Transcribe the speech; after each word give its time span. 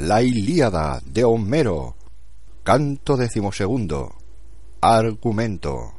La 0.00 0.22
Ilíada 0.22 1.00
de 1.04 1.24
Homero. 1.24 1.96
Canto 2.62 3.16
decimosegundo. 3.16 4.14
Argumento. 4.80 5.92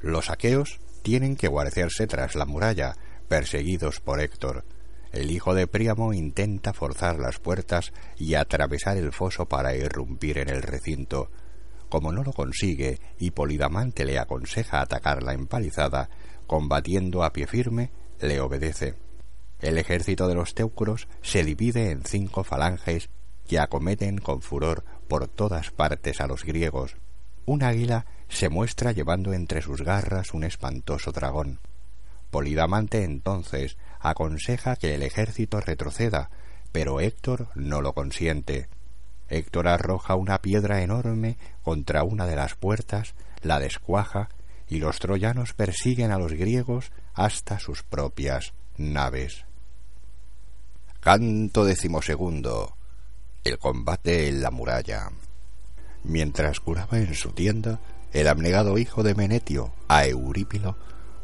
Los 0.00 0.30
aqueos 0.30 0.80
tienen 1.02 1.36
que 1.36 1.46
guarecerse 1.46 2.06
tras 2.06 2.36
la 2.36 2.46
muralla, 2.46 2.96
perseguidos 3.28 4.00
por 4.00 4.22
Héctor. 4.22 4.64
El 5.12 5.30
hijo 5.30 5.54
de 5.54 5.66
Príamo 5.66 6.14
intenta 6.14 6.72
forzar 6.72 7.18
las 7.18 7.38
puertas 7.38 7.92
y 8.16 8.32
atravesar 8.32 8.96
el 8.96 9.12
foso 9.12 9.44
para 9.44 9.76
irrumpir 9.76 10.38
en 10.38 10.48
el 10.48 10.62
recinto. 10.62 11.30
Como 11.90 12.12
no 12.12 12.24
lo 12.24 12.32
consigue 12.32 12.98
y 13.18 13.32
Polidamante 13.32 14.06
le 14.06 14.18
aconseja 14.18 14.80
atacar 14.80 15.22
la 15.22 15.34
empalizada, 15.34 16.08
combatiendo 16.46 17.22
a 17.24 17.34
pie 17.34 17.46
firme, 17.46 17.90
le 18.20 18.40
obedece. 18.40 18.94
El 19.60 19.76
ejército 19.76 20.28
de 20.28 20.34
los 20.34 20.54
teucros 20.54 21.08
se 21.20 21.44
divide 21.44 21.90
en 21.90 22.04
cinco 22.04 22.42
falanges 22.42 23.10
que 23.48 23.58
acometen 23.58 24.18
con 24.18 24.42
furor 24.42 24.84
por 25.08 25.26
todas 25.26 25.70
partes 25.70 26.20
a 26.20 26.28
los 26.28 26.44
griegos. 26.44 26.96
Un 27.46 27.64
águila 27.64 28.06
se 28.28 28.50
muestra 28.50 28.92
llevando 28.92 29.32
entre 29.32 29.62
sus 29.62 29.82
garras 29.82 30.34
un 30.34 30.44
espantoso 30.44 31.12
dragón. 31.12 31.58
Polidamante 32.30 33.04
entonces 33.04 33.78
aconseja 34.00 34.76
que 34.76 34.94
el 34.94 35.02
ejército 35.02 35.60
retroceda, 35.60 36.30
pero 36.72 37.00
Héctor 37.00 37.48
no 37.54 37.80
lo 37.80 37.94
consiente. 37.94 38.68
Héctor 39.30 39.66
arroja 39.66 40.14
una 40.14 40.40
piedra 40.42 40.82
enorme 40.82 41.38
contra 41.62 42.04
una 42.04 42.26
de 42.26 42.36
las 42.36 42.54
puertas, 42.54 43.14
la 43.42 43.58
descuaja, 43.58 44.28
y 44.68 44.78
los 44.78 44.98
troyanos 44.98 45.54
persiguen 45.54 46.12
a 46.12 46.18
los 46.18 46.34
griegos 46.34 46.92
hasta 47.14 47.58
sus 47.58 47.82
propias 47.82 48.52
naves. 48.76 49.46
Canto 51.00 51.64
decimosegundo. 51.64 52.77
El 53.44 53.58
combate 53.58 54.28
en 54.28 54.42
la 54.42 54.50
muralla. 54.50 55.10
Mientras 56.04 56.60
curaba 56.60 56.98
en 56.98 57.14
su 57.14 57.30
tienda, 57.30 57.80
el 58.12 58.28
abnegado 58.28 58.78
hijo 58.78 59.02
de 59.02 59.14
Menetio, 59.14 59.72
a 59.88 60.06
Eurípilo, 60.06 60.76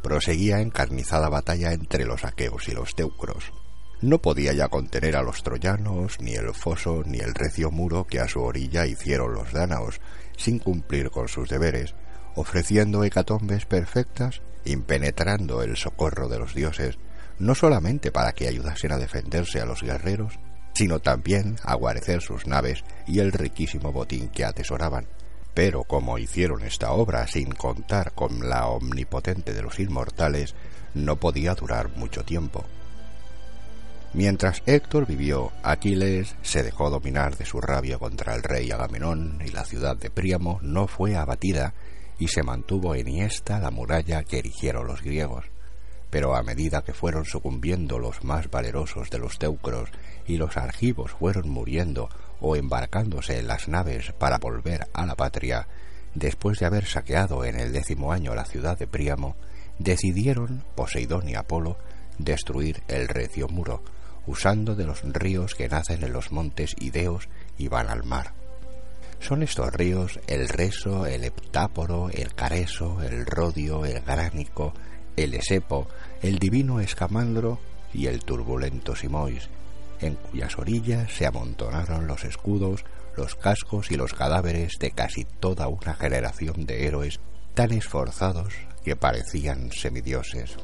proseguía 0.03 0.61
encarnizada 0.61 1.29
batalla 1.29 1.73
entre 1.73 2.05
los 2.05 2.25
aqueos 2.25 2.69
y 2.69 2.73
los 2.73 2.95
teucros. 2.95 3.53
No 4.01 4.19
podía 4.21 4.53
ya 4.53 4.69
contener 4.69 5.17
a 5.17 5.23
los 5.23 5.43
troyanos, 5.43 6.21
ni 6.21 6.35
el 6.35 6.53
foso, 6.55 7.03
ni 7.07 7.19
el 7.19 7.35
recio 7.35 7.71
muro 7.71 8.07
que 8.07 8.21
a 8.21 8.29
su 8.29 8.43
orilla 8.43 8.87
hicieron 8.87 9.35
los 9.35 9.53
dánaos, 9.53 10.01
sin 10.37 10.59
cumplir 10.59 11.11
con 11.11 11.29
sus 11.29 11.49
deberes, 11.49 11.95
ofreciendo 12.35 13.03
hecatombes 13.05 13.67
perfectas, 13.67 14.43
impenetrando 14.65 15.63
el 15.63 15.77
socorro 15.77 16.29
de 16.29 16.39
los 16.39 16.55
dioses, 16.55 16.99
no 17.39 17.55
solamente 17.55 18.13
para 18.13 18.33
que 18.33 18.49
ayudasen 18.49 18.93
a 18.93 18.99
defenderse 18.99 19.61
a 19.61 19.67
los 19.67 19.83
guerreros, 19.83 20.39
sino 20.75 20.99
también 20.99 21.57
a 21.63 21.75
guarecer 21.75 22.21
sus 22.21 22.47
naves 22.47 22.85
y 23.07 23.21
el 23.21 23.33
riquísimo 23.33 23.93
botín 23.93 24.29
que 24.29 24.45
atesoraban. 24.45 25.07
Pero 25.55 25.85
como 25.85 26.19
hicieron 26.19 26.63
esta 26.63 26.93
obra 26.93 27.27
sin 27.29 27.53
contar 27.53 28.13
con 28.13 28.49
la 28.49 28.67
omnipotente 28.67 29.55
de 29.55 29.63
los 29.63 29.79
inmortales, 29.79 30.55
no 30.95 31.17
podía 31.17 31.55
durar 31.55 31.97
mucho 31.97 32.25
tiempo. 32.25 32.65
Mientras 34.13 34.63
Héctor 34.67 35.07
vivió, 35.07 35.53
Aquiles 35.63 36.37
se 36.43 36.63
dejó 36.63 36.91
dominar 36.91 37.37
de 37.37 37.45
su 37.45 37.61
rabia 37.61 37.99
contra 37.99 38.35
el 38.35 38.43
rey 38.43 38.71
Agamenón 38.71 39.41
y 39.45 39.51
la 39.51 39.65
ciudad 39.65 39.97
de 39.97 40.11
Príamo 40.11 40.59
no 40.63 40.87
fue 40.87 41.17
abatida 41.17 41.75
y 42.19 42.29
se 42.29 42.45
mantuvo 42.45 42.95
enhiesta 42.95 43.59
la 43.59 43.71
muralla 43.71 44.23
que 44.23 44.39
erigieron 44.39 44.87
los 44.87 45.03
griegos 45.03 45.47
pero 46.15 46.37
a 46.37 46.45
medida 46.45 46.85
que 46.85 46.93
fueron 46.93 47.25
sucumbiendo 47.25 47.99
los 47.99 48.23
más 48.23 48.49
valerosos 48.49 49.11
de 49.11 49.19
los 49.19 49.37
teucros 49.37 49.91
y 50.27 50.37
los 50.37 50.57
argivos 50.57 51.13
fueron 51.13 51.49
muriendo 51.49 52.09
o 52.41 52.57
embarcándose 52.57 53.39
en 53.39 53.47
las 53.47 53.69
naves 53.69 54.13
para 54.19 54.39
volver 54.39 54.87
a 54.93 55.07
la 55.07 55.15
patria, 55.15 55.67
después 56.15 56.59
de 56.59 56.67
haber 56.67 56.87
saqueado 56.87 57.45
en 57.45 57.59
el 57.59 57.73
décimo 57.73 58.13
año 58.13 58.35
la 58.35 58.45
ciudad 58.45 58.79
de 58.79 58.87
Príamo, 58.87 59.37
decidieron 59.79 60.63
Poseidón 60.75 61.29
y 61.29 61.35
Apolo 61.35 61.77
destruir 62.19 62.83
el 62.89 63.09
recio 63.09 63.49
muro, 63.49 63.83
usando 64.27 64.75
de 64.75 64.85
los 64.85 65.03
ríos 65.03 65.55
que 65.55 65.69
nacen 65.69 66.03
en 66.05 66.13
los 66.13 66.33
montes 66.33 66.75
Ideos 66.79 67.29
y 67.59 67.69
van 67.69 67.89
al 67.89 68.05
mar. 68.05 68.33
Son 69.21 69.43
estos 69.43 69.73
ríos 69.73 70.21
el 70.27 70.49
Reso, 70.49 71.07
el 71.07 71.25
Heptáporo, 71.25 72.11
el 72.11 72.35
Careso, 72.35 73.03
el 73.03 73.25
Rodio, 73.25 73.85
el 73.87 74.03
Gránico, 74.03 74.75
el 75.17 75.35
Esepo, 75.35 75.89
el 76.21 76.39
divino 76.39 76.81
Escamandro 76.81 77.59
y 77.93 78.07
el 78.07 78.23
turbulento 78.25 78.95
Simois, 78.95 79.49
en 80.01 80.15
cuyas 80.15 80.59
orillas 80.59 81.13
se 81.13 81.27
amontonaron 81.27 82.07
los 82.07 82.25
escudos, 82.25 82.85
los 83.17 83.35
cascos 83.35 83.91
y 83.91 83.97
los 83.97 84.15
cadáveres 84.15 84.75
de 84.79 84.91
casi 84.91 85.25
toda 85.25 85.69
una 85.69 85.95
generación 85.95 86.67
de 86.67 86.87
héroes 86.87 87.21
tan 87.55 87.73
esforzados 87.73 88.55
que 88.85 88.97
parecían 88.97 89.71
semidioses. 89.73 90.57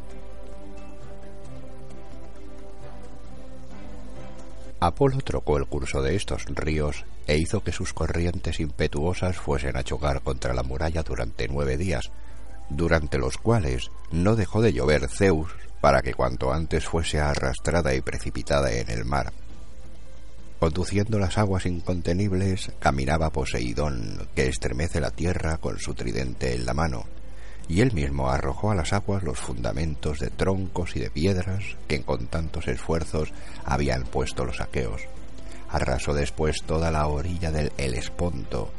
Apolo 4.81 5.19
trocó 5.19 5.59
el 5.59 5.67
curso 5.67 6.01
de 6.01 6.17
estos 6.17 6.47
ríos 6.47 7.05
e 7.27 7.37
hizo 7.37 7.63
que 7.63 7.71
sus 7.71 7.93
corrientes 7.93 8.61
impetuosas 8.61 9.37
fuesen 9.37 9.77
a 9.77 9.85
chocar 9.85 10.23
contra 10.23 10.55
la 10.55 10.63
muralla 10.63 11.03
durante 11.03 11.49
nueve 11.49 11.77
días, 11.77 12.11
durante 12.71 13.19
los 13.19 13.37
cuales 13.37 13.91
no 14.11 14.37
dejó 14.37 14.63
de 14.63 14.73
llover 14.73 15.09
Zeus 15.09 15.51
para 15.81 16.03
que 16.03 16.15
cuanto 16.15 16.53
antes 16.53 16.87
fuese 16.87 17.21
arrastrada 17.21 17.95
y 17.95 18.01
precipitada 18.01 18.73
en 18.73 18.91
el 18.91 19.05
mar. 19.05 19.33
Conduciendo 20.59 21.19
las 21.19 21.39
aguas 21.39 21.65
incontenibles, 21.65 22.71
caminaba 22.79 23.31
Poseidón, 23.31 24.29
que 24.35 24.49
estremece 24.49 25.01
la 25.01 25.11
tierra 25.11 25.57
con 25.57 25.79
su 25.79 25.95
tridente 25.95 26.55
en 26.55 26.67
la 26.67 26.75
mano, 26.75 27.07
y 27.67 27.81
él 27.81 27.93
mismo 27.93 28.29
arrojó 28.29 28.71
a 28.71 28.75
las 28.75 28.93
aguas 28.93 29.23
los 29.23 29.39
fundamentos 29.39 30.19
de 30.19 30.29
troncos 30.29 30.97
y 30.97 31.01
de 31.01 31.09
piedras 31.09 31.65
que 31.89 32.03
con 32.03 32.27
tantos 32.27 32.69
esfuerzos 32.69 33.33
habían 33.65 34.03
puesto 34.03 34.45
los 34.45 34.61
aqueos. 34.61 35.01
Arrasó 35.71 36.13
después 36.13 36.63
toda 36.65 36.91
la 36.91 37.07
orilla 37.07 37.51
del 37.51 37.73
Helesponto, 37.79 38.71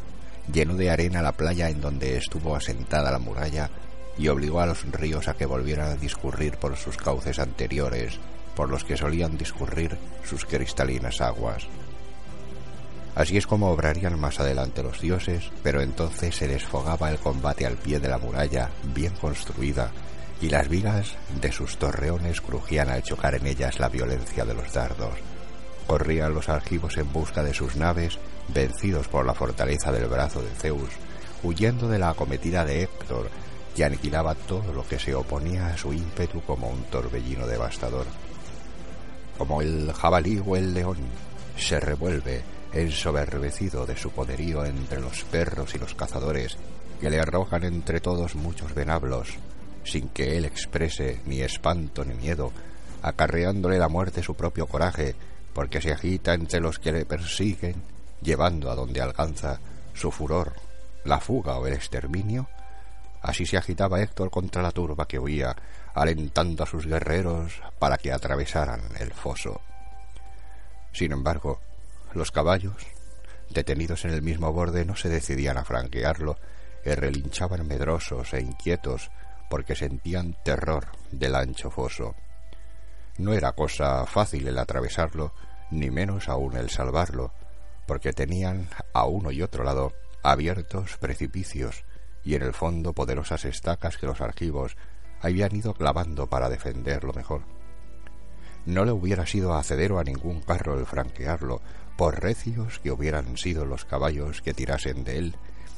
llenó 0.51 0.75
de 0.75 0.91
arena 0.91 1.21
la 1.21 1.31
playa 1.31 1.69
en 1.69 1.81
donde 1.81 2.17
estuvo 2.17 2.55
asentada 2.55 3.11
la 3.11 3.19
muralla 3.19 3.71
y 4.21 4.27
obligó 4.27 4.59
a 4.59 4.67
los 4.67 4.83
ríos 4.91 5.27
a 5.27 5.33
que 5.33 5.47
volvieran 5.47 5.89
a 5.89 5.95
discurrir 5.95 6.55
por 6.57 6.77
sus 6.77 6.95
cauces 6.95 7.39
anteriores, 7.39 8.19
por 8.55 8.69
los 8.69 8.83
que 8.83 8.95
solían 8.95 9.35
discurrir 9.35 9.97
sus 10.23 10.45
cristalinas 10.45 11.21
aguas. 11.21 11.65
Así 13.15 13.37
es 13.37 13.47
como 13.47 13.71
obrarían 13.71 14.19
más 14.19 14.39
adelante 14.39 14.83
los 14.83 15.01
dioses, 15.01 15.49
pero 15.63 15.81
entonces 15.81 16.35
se 16.35 16.47
desfogaba 16.47 17.09
el 17.09 17.17
combate 17.17 17.65
al 17.65 17.77
pie 17.77 17.99
de 17.99 18.09
la 18.09 18.19
muralla, 18.19 18.69
bien 18.93 19.13
construida, 19.15 19.89
y 20.39 20.49
las 20.49 20.69
vigas 20.69 21.15
de 21.41 21.51
sus 21.51 21.77
torreones 21.77 22.41
crujían 22.41 22.91
al 22.91 23.01
chocar 23.01 23.33
en 23.33 23.47
ellas 23.47 23.79
la 23.79 23.89
violencia 23.89 24.45
de 24.45 24.53
los 24.53 24.71
dardos. 24.71 25.15
Corrían 25.87 26.35
los 26.35 26.47
argivos 26.47 26.95
en 26.97 27.11
busca 27.11 27.41
de 27.41 27.55
sus 27.55 27.75
naves, 27.75 28.19
vencidos 28.49 29.07
por 29.07 29.25
la 29.25 29.33
fortaleza 29.33 29.91
del 29.91 30.05
brazo 30.05 30.43
de 30.43 30.51
Zeus, 30.51 30.91
huyendo 31.41 31.89
de 31.89 31.97
la 31.97 32.09
acometida 32.09 32.63
de 32.65 32.83
Héctor, 32.83 33.31
que 33.81 33.85
aniquilaba 33.85 34.35
todo 34.35 34.73
lo 34.73 34.87
que 34.87 34.99
se 34.99 35.15
oponía 35.15 35.69
a 35.69 35.75
su 35.75 35.91
ímpetu 35.91 36.41
como 36.41 36.69
un 36.69 36.83
torbellino 36.83 37.47
devastador. 37.47 38.05
Como 39.39 39.59
el 39.63 39.91
jabalí 39.91 40.39
o 40.45 40.55
el 40.55 40.75
león 40.75 40.97
se 41.57 41.79
revuelve 41.79 42.43
ensoberbecido 42.73 43.87
de 43.87 43.97
su 43.97 44.11
poderío 44.11 44.63
entre 44.65 44.99
los 44.99 45.23
perros 45.23 45.73
y 45.73 45.79
los 45.79 45.95
cazadores, 45.95 46.57
que 46.99 47.09
le 47.09 47.19
arrojan 47.19 47.63
entre 47.63 48.01
todos 48.01 48.35
muchos 48.35 48.75
venablos, 48.75 49.29
sin 49.83 50.09
que 50.09 50.37
él 50.37 50.45
exprese 50.45 51.19
ni 51.25 51.41
espanto 51.41 52.05
ni 52.05 52.13
miedo, 52.13 52.51
acarreándole 53.01 53.79
la 53.79 53.89
muerte 53.89 54.21
su 54.21 54.35
propio 54.35 54.67
coraje, 54.67 55.15
porque 55.55 55.81
se 55.81 55.91
agita 55.91 56.35
entre 56.35 56.59
los 56.59 56.77
que 56.77 56.91
le 56.91 57.05
persiguen, 57.05 57.81
llevando 58.21 58.69
a 58.69 58.75
donde 58.75 59.01
alcanza 59.01 59.59
su 59.95 60.11
furor, 60.11 60.53
la 61.03 61.19
fuga 61.19 61.57
o 61.57 61.65
el 61.65 61.73
exterminio, 61.73 62.47
Así 63.21 63.45
se 63.45 63.57
agitaba 63.57 64.01
Héctor 64.01 64.31
contra 64.31 64.61
la 64.61 64.71
turba 64.71 65.07
que 65.07 65.19
huía, 65.19 65.55
alentando 65.93 66.63
a 66.63 66.67
sus 66.67 66.87
guerreros 66.87 67.61
para 67.77 67.97
que 67.97 68.11
atravesaran 68.11 68.81
el 68.99 69.13
foso. 69.13 69.61
Sin 70.91 71.11
embargo, 71.11 71.59
los 72.13 72.31
caballos, 72.31 72.75
detenidos 73.49 74.05
en 74.05 74.11
el 74.11 74.21
mismo 74.21 74.51
borde, 74.51 74.85
no 74.85 74.95
se 74.95 75.09
decidían 75.09 75.57
a 75.57 75.63
franquearlo 75.63 76.37
y 76.83 76.91
relinchaban 76.91 77.67
medrosos 77.67 78.33
e 78.33 78.41
inquietos 78.41 79.11
porque 79.49 79.75
sentían 79.75 80.35
terror 80.43 80.87
del 81.11 81.35
ancho 81.35 81.69
foso. 81.69 82.15
No 83.17 83.33
era 83.33 83.51
cosa 83.51 84.05
fácil 84.07 84.47
el 84.47 84.57
atravesarlo, 84.57 85.33
ni 85.69 85.91
menos 85.91 86.27
aún 86.27 86.55
el 86.55 86.69
salvarlo, 86.69 87.33
porque 87.85 88.13
tenían 88.13 88.69
a 88.93 89.05
uno 89.05 89.31
y 89.31 89.41
otro 89.41 89.63
lado 89.63 89.93
abiertos 90.23 90.97
precipicios 90.97 91.83
y 92.23 92.35
en 92.35 92.43
el 92.43 92.53
fondo 92.53 92.93
poderosas 92.93 93.45
estacas 93.45 93.97
que 93.97 94.05
los 94.05 94.21
archivos 94.21 94.77
habían 95.21 95.55
ido 95.55 95.73
clavando 95.73 96.27
para 96.27 96.49
defenderlo 96.49 97.13
mejor. 97.13 97.41
No 98.65 98.85
le 98.85 98.91
hubiera 98.91 99.25
sido 99.25 99.53
hacedero 99.53 99.99
a 99.99 100.03
ningún 100.03 100.41
carro 100.41 100.77
el 100.77 100.85
franquearlo, 100.85 101.61
por 101.97 102.21
recios 102.21 102.79
que 102.79 102.91
hubieran 102.91 103.37
sido 103.37 103.65
los 103.65 103.85
caballos 103.85 104.41
que 104.41 104.53
tirasen 104.53 105.03
de 105.03 105.17
él, 105.17 105.35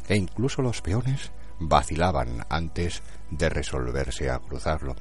e 0.08 0.16
incluso 0.16 0.62
los 0.62 0.82
peones 0.82 1.32
vacilaban 1.60 2.46
antes 2.50 3.02
de 3.30 3.50
resolverse 3.50 4.30
a 4.30 4.40
cruzarlo. 4.40 4.96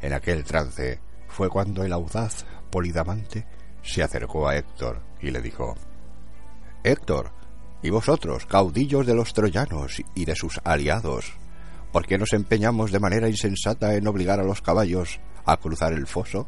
En 0.00 0.12
aquel 0.12 0.44
trance 0.44 1.00
fue 1.28 1.48
cuando 1.48 1.84
el 1.84 1.92
audaz 1.92 2.46
Polidamante 2.70 3.46
se 3.82 4.02
acercó 4.02 4.48
a 4.48 4.56
Héctor 4.56 5.02
y 5.20 5.30
le 5.30 5.40
dijo 5.40 5.74
Héctor, 6.84 7.32
y 7.82 7.90
vosotros, 7.90 8.46
caudillos 8.46 9.06
de 9.06 9.14
los 9.14 9.32
troyanos 9.32 10.02
y 10.14 10.24
de 10.24 10.34
sus 10.34 10.60
aliados, 10.64 11.32
¿por 11.92 12.06
qué 12.06 12.18
nos 12.18 12.32
empeñamos 12.32 12.90
de 12.90 12.98
manera 12.98 13.28
insensata 13.28 13.94
en 13.94 14.06
obligar 14.06 14.40
a 14.40 14.44
los 14.44 14.60
caballos 14.60 15.20
a 15.44 15.56
cruzar 15.56 15.92
el 15.92 16.06
foso? 16.06 16.46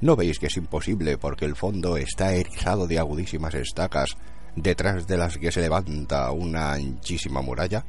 ¿No 0.00 0.16
veis 0.16 0.38
que 0.38 0.46
es 0.46 0.56
imposible 0.56 1.18
porque 1.18 1.44
el 1.44 1.56
fondo 1.56 1.96
está 1.96 2.32
erizado 2.32 2.86
de 2.86 2.98
agudísimas 2.98 3.54
estacas 3.54 4.16
detrás 4.56 5.06
de 5.06 5.16
las 5.16 5.38
que 5.38 5.52
se 5.52 5.60
levanta 5.60 6.30
una 6.32 6.72
anchísima 6.72 7.40
muralla? 7.40 7.84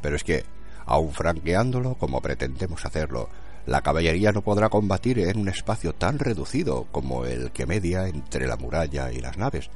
Pero 0.00 0.16
es 0.16 0.24
que, 0.24 0.44
aun 0.86 1.12
franqueándolo 1.12 1.94
como 1.94 2.20
pretendemos 2.20 2.84
hacerlo, 2.84 3.28
la 3.66 3.82
caballería 3.82 4.30
no 4.30 4.42
podrá 4.42 4.68
combatir 4.68 5.18
en 5.18 5.38
un 5.38 5.48
espacio 5.48 5.92
tan 5.92 6.18
reducido 6.18 6.86
como 6.92 7.24
el 7.24 7.50
que 7.50 7.66
media 7.66 8.06
entre 8.06 8.46
la 8.46 8.56
muralla 8.56 9.12
y 9.12 9.20
las 9.20 9.38
naves. 9.38 9.70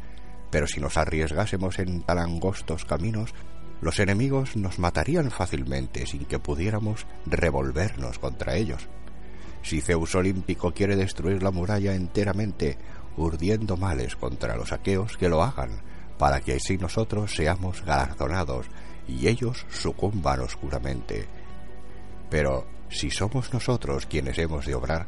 Pero 0.51 0.67
si 0.67 0.81
nos 0.81 0.97
arriesgásemos 0.97 1.79
en 1.79 2.03
tan 2.03 2.19
angostos 2.19 2.85
caminos, 2.85 3.35
los 3.81 3.99
enemigos 3.99 4.57
nos 4.57 4.79
matarían 4.79 5.31
fácilmente 5.31 6.07
sin 6.07 6.25
que 6.25 6.39
pudiéramos 6.39 7.07
revolvernos 7.27 8.19
contra 8.19 8.57
ellos. 8.57 8.89
Si 9.63 9.81
Zeus 9.81 10.15
Olímpico 10.15 10.73
quiere 10.73 10.97
destruir 10.97 11.43
la 11.43 11.51
muralla 11.51 11.95
enteramente, 11.95 12.79
urdiendo 13.17 13.77
males 13.77 14.17
contra 14.17 14.57
los 14.57 14.73
aqueos, 14.73 15.17
que 15.17 15.29
lo 15.29 15.43
hagan, 15.43 15.71
para 16.19 16.41
que 16.41 16.55
así 16.55 16.77
nosotros 16.77 17.35
seamos 17.35 17.83
galardonados 17.85 18.67
y 19.09 19.29
ellos 19.29 19.67
sucumban 19.71 20.41
oscuramente. 20.41 21.27
Pero 22.29 22.67
si 22.91 23.11
somos 23.11 23.53
nosotros 23.53 24.07
quienes 24.07 24.39
hemos 24.39 24.67
de 24.67 24.75
obrar, 24.75 25.07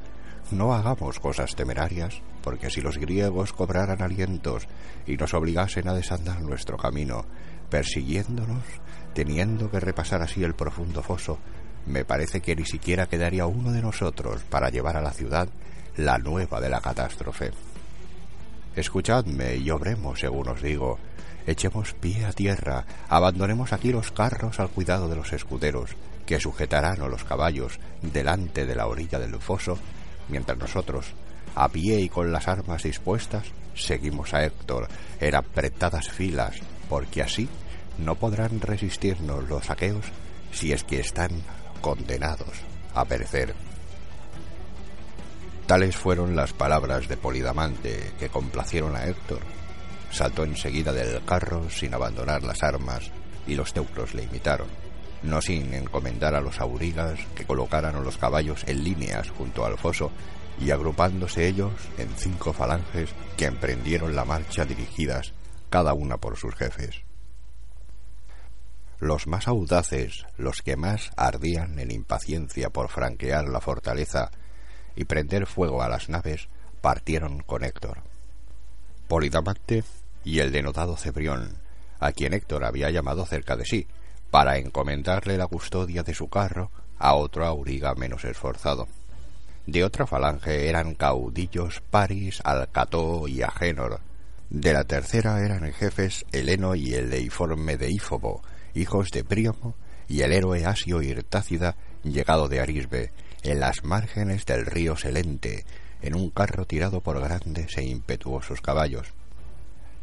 no 0.53 0.75
hagamos 0.75 1.19
cosas 1.19 1.55
temerarias, 1.55 2.21
porque 2.43 2.71
si 2.71 2.81
los 2.81 2.99
griegos 2.99 3.53
cobraran 3.53 4.03
alientos 4.03 4.69
y 5.07 5.17
nos 5.17 5.35
obligasen 5.35 5.89
a 5.89 5.95
desandar 5.95 6.41
nuestro 6.43 6.77
camino, 6.77 7.25
persiguiéndonos, 7.71 8.63
teniendo 9.15 9.71
que 9.71 9.81
repasar 9.81 10.23
así 10.23 10.43
el 10.45 10.55
profundo 10.55 11.03
foso, 11.03 11.39
me 11.87 12.05
parece 12.05 12.41
que 12.41 12.55
ni 12.55 12.65
siquiera 12.65 13.07
quedaría 13.07 13.47
uno 13.47 13.73
de 13.73 13.83
nosotros 13.83 14.43
para 14.45 14.71
llevar 14.71 14.97
a 14.97 15.03
la 15.03 15.13
ciudad 15.13 15.49
la 15.97 16.19
nueva 16.19 16.61
de 16.61 16.71
la 16.71 16.81
catástrofe. 16.81 17.51
Escuchadme 18.77 19.57
y 19.57 19.71
obremos 19.71 20.21
según 20.21 20.49
os 20.49 20.63
digo, 20.63 20.99
echemos 21.47 21.93
pie 21.95 22.25
a 22.25 22.33
tierra, 22.33 22.87
abandonemos 23.09 23.73
aquí 23.73 23.93
los 23.93 24.13
carros 24.13 24.61
al 24.61 24.71
cuidado 24.71 25.09
de 25.09 25.17
los 25.17 25.33
escuderos, 25.33 25.91
que 26.25 26.41
sujetarán 26.41 27.03
a 27.03 27.09
los 27.09 27.25
caballos 27.25 27.79
delante 28.01 28.65
de 28.65 28.75
la 28.75 28.87
orilla 28.87 29.19
del 29.19 29.39
foso, 29.41 29.77
mientras 30.29 30.59
nosotros, 30.59 31.07
a 31.55 31.69
pie 31.69 32.01
y 32.01 32.09
con 32.09 32.33
las 32.33 32.49
armas 32.49 32.83
dispuestas, 32.83 33.45
seguimos 33.75 34.35
a 34.35 34.45
Héctor 34.45 34.89
en 35.21 35.35
apretadas 35.35 36.09
filas, 36.09 36.57
porque 36.89 37.23
así 37.23 37.49
no 37.99 38.15
podrán 38.15 38.61
resistirnos 38.61 39.49
los 39.49 39.67
saqueos 39.67 40.07
si 40.53 40.73
es 40.73 40.85
que 40.85 41.01
están 41.01 41.31
condenados 41.81 42.61
a 42.95 43.05
perecer. 43.05 43.55
Tales 45.67 45.97
fueron 45.97 46.37
las 46.37 46.53
palabras 46.53 47.09
de 47.09 47.17
Polidamante 47.17 48.13
que 48.19 48.29
complacieron 48.29 48.97
a 48.97 49.07
Héctor. 49.07 49.41
Saltó 50.11 50.45
enseguida 50.45 50.93
del 50.93 51.25
carro 51.25 51.71
sin 51.71 51.95
abandonar 51.95 52.43
las 52.43 52.63
armas 52.63 53.11
y 53.47 53.55
los 53.55 53.73
teucros 53.73 54.15
le 54.15 54.25
imitaron 54.25 54.82
no 55.23 55.41
sin 55.41 55.73
encomendar 55.75 56.35
a 56.35 56.41
los 56.41 56.61
aurigas 56.61 57.19
que 57.35 57.45
colocaran 57.45 57.95
a 57.97 58.01
los 58.01 58.19
caballos 58.19 58.65
en 58.67 58.85
líneas 58.85 59.31
junto 59.31 59.65
al 59.65 59.79
foso 59.79 60.11
y 60.61 60.71
agrupándose 60.71 61.47
ellos 61.47 61.73
en 61.99 62.09
cinco 62.17 62.53
falanges 62.53 63.11
que 63.37 63.47
emprendieron 63.47 64.15
la 64.15 64.25
marcha 64.25 64.65
dirigidas 64.65 65.33
cada 65.71 65.95
una 65.95 66.19
por 66.19 66.37
sus 66.37 66.55
jefes. 66.55 67.03
Los 68.99 69.27
más 69.27 69.49
audaces, 69.49 70.27
los 70.37 70.63
que 70.63 70.77
más 70.77 71.11
ardían 71.17 71.79
en 71.79 71.91
impaciencia 71.91 72.71
por 72.71 72.89
franquear 72.89 73.49
la 73.49 73.61
fortaleza 73.61 74.31
y 74.95 75.05
prender 75.07 75.47
fuego 75.47 75.83
a 75.83 75.89
las 75.89 76.09
naves, 76.09 76.49
partieron 76.81 77.43
con 77.43 77.65
Héctor. 77.65 78.03
Polidamante 79.09 79.83
y 80.25 80.39
el 80.39 80.53
denotado 80.53 80.97
Cebrión, 80.97 81.57
a 81.99 82.13
quien 82.13 82.33
Héctor 82.33 82.65
había 82.65 82.91
llamado 82.91 83.27
cerca 83.27 83.57
de 83.57 83.65
sí, 83.65 83.89
para 84.33 84.57
encomendarle 84.57 85.37
la 85.37 85.47
custodia 85.47 86.03
de 86.03 86.15
su 86.15 86.29
carro 86.29 86.71
a 86.99 87.15
otro 87.15 87.45
auriga 87.45 87.95
menos 87.95 88.25
esforzado. 88.25 88.89
De 89.67 89.85
otra 89.85 90.07
falange 90.07 90.71
eran 90.71 90.95
caudillos 90.95 91.83
Paris, 91.91 92.41
Alcató 92.43 93.29
y 93.29 93.43
Agénor. 93.43 94.01
De 94.49 94.73
la 94.73 94.85
tercera 94.85 95.45
eran 95.45 95.71
jefes 95.75 96.25
Heleno 96.33 96.75
y 96.75 96.95
el 96.95 97.11
deiforme 97.11 97.77
Deífobo, 97.77 98.43
hijos 98.73 99.11
de 99.11 99.23
Príamo, 99.23 99.75
y 100.09 100.23
el 100.23 100.33
héroe 100.33 100.65
Asio 100.65 101.03
Irtácida, 101.03 101.77
llegado 102.03 102.49
de 102.49 102.61
Arisbe, 102.61 103.13
en 103.43 103.61
las 103.61 103.85
márgenes 103.85 104.47
del 104.47 104.65
río 104.65 104.97
Selente, 104.97 105.67
en 106.01 106.15
un 106.15 106.31
carro 106.31 106.65
tirado 106.65 107.03
por 107.03 107.21
grandes 107.21 107.77
e 107.77 107.85
impetuosos 107.85 108.63
caballos. 108.63 109.13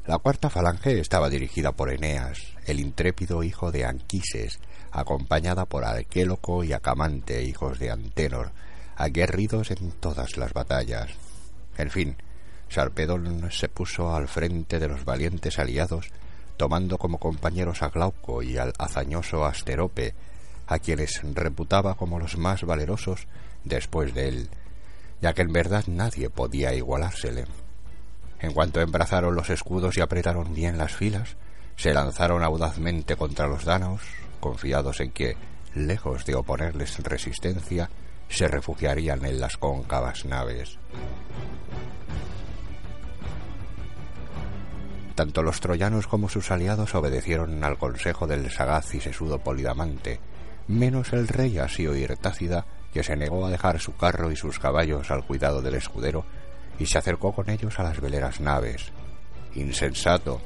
La 0.10 0.18
cuarta 0.18 0.50
falange 0.50 1.00
estaba 1.00 1.30
dirigida 1.30 1.72
por 1.72 1.94
Eneas, 1.94 2.40
el 2.66 2.80
intrépido 2.80 3.44
hijo 3.44 3.72
de 3.72 3.86
Anquises, 3.86 4.58
acompañada 4.92 5.66
por 5.66 5.86
Arquéloco 5.86 6.64
y 6.64 6.74
Acamante, 6.74 7.44
hijos 7.44 7.78
de 7.78 7.92
Antenor, 7.92 8.52
aguerridos 8.96 9.70
en 9.70 9.92
todas 9.92 10.36
las 10.36 10.52
batallas. 10.52 11.12
En 11.78 11.92
fin, 11.92 12.18
Sarpedón 12.70 13.52
se 13.52 13.70
puso 13.70 14.16
al 14.16 14.28
frente 14.28 14.80
de 14.80 14.88
los 14.88 15.06
valientes 15.06 15.60
aliados, 15.60 16.10
tomando 16.58 16.98
como 16.98 17.20
compañeros 17.20 17.84
a 17.84 17.90
Glauco 17.90 18.42
y 18.42 18.58
al 18.58 18.74
hazañoso 18.80 19.46
Asterope, 19.46 20.16
a 20.66 20.80
quienes 20.80 21.22
reputaba 21.36 21.94
como 21.94 22.18
los 22.18 22.36
más 22.36 22.64
valerosos 22.64 23.28
después 23.64 24.16
de 24.16 24.30
él, 24.30 24.50
ya 25.22 25.36
que 25.36 25.44
en 25.44 25.54
verdad 25.54 25.84
nadie 25.86 26.32
podía 26.32 26.74
igualársele. 26.74 27.46
En 28.40 28.54
cuanto 28.54 28.80
embrazaron 28.80 29.36
los 29.36 29.50
escudos 29.50 29.98
y 29.98 30.02
apretaron 30.02 30.54
bien 30.54 30.78
las 30.78 30.96
filas, 30.96 31.36
se 31.76 31.94
lanzaron 31.94 32.44
audazmente 32.44 33.16
contra 33.16 33.48
los 33.48 33.66
danos, 33.66 34.02
confiados 34.40 35.00
en 35.02 35.12
que, 35.12 35.36
lejos 35.76 36.26
de 36.26 36.36
oponerles 36.36 37.00
resistencia, 37.00 37.90
se 38.30 38.48
refugiarían 38.48 39.26
en 39.26 39.40
las 39.40 39.58
cóncavas 39.58 40.26
naves. 40.26 40.78
Tanto 45.16 45.44
los 45.44 45.60
troyanos 45.60 46.08
como 46.08 46.30
sus 46.30 46.50
aliados 46.50 46.96
obedecieron 46.96 47.62
al 47.66 47.78
consejo 47.78 48.26
del 48.26 48.50
sagaz 48.50 48.96
y 48.96 49.02
sesudo 49.02 49.40
Polidamante, 49.40 50.22
menos 50.68 51.12
el 51.12 51.28
rey 51.28 51.58
Asio 51.58 51.94
Irtácida, 51.94 52.66
que 52.94 53.04
se 53.04 53.18
negó 53.18 53.46
a 53.46 53.50
dejar 53.50 53.82
su 53.82 53.96
carro 53.98 54.32
y 54.32 54.38
sus 54.38 54.60
caballos 54.60 55.12
al 55.12 55.26
cuidado 55.26 55.62
del 55.62 55.76
escudero 55.76 56.24
y 56.80 56.86
se 56.86 56.98
acercó 56.98 57.34
con 57.34 57.50
ellos 57.50 57.78
a 57.80 57.84
las 57.84 58.00
veleras 58.00 58.40
naves. 58.40 58.92
Insensato, 59.56 60.42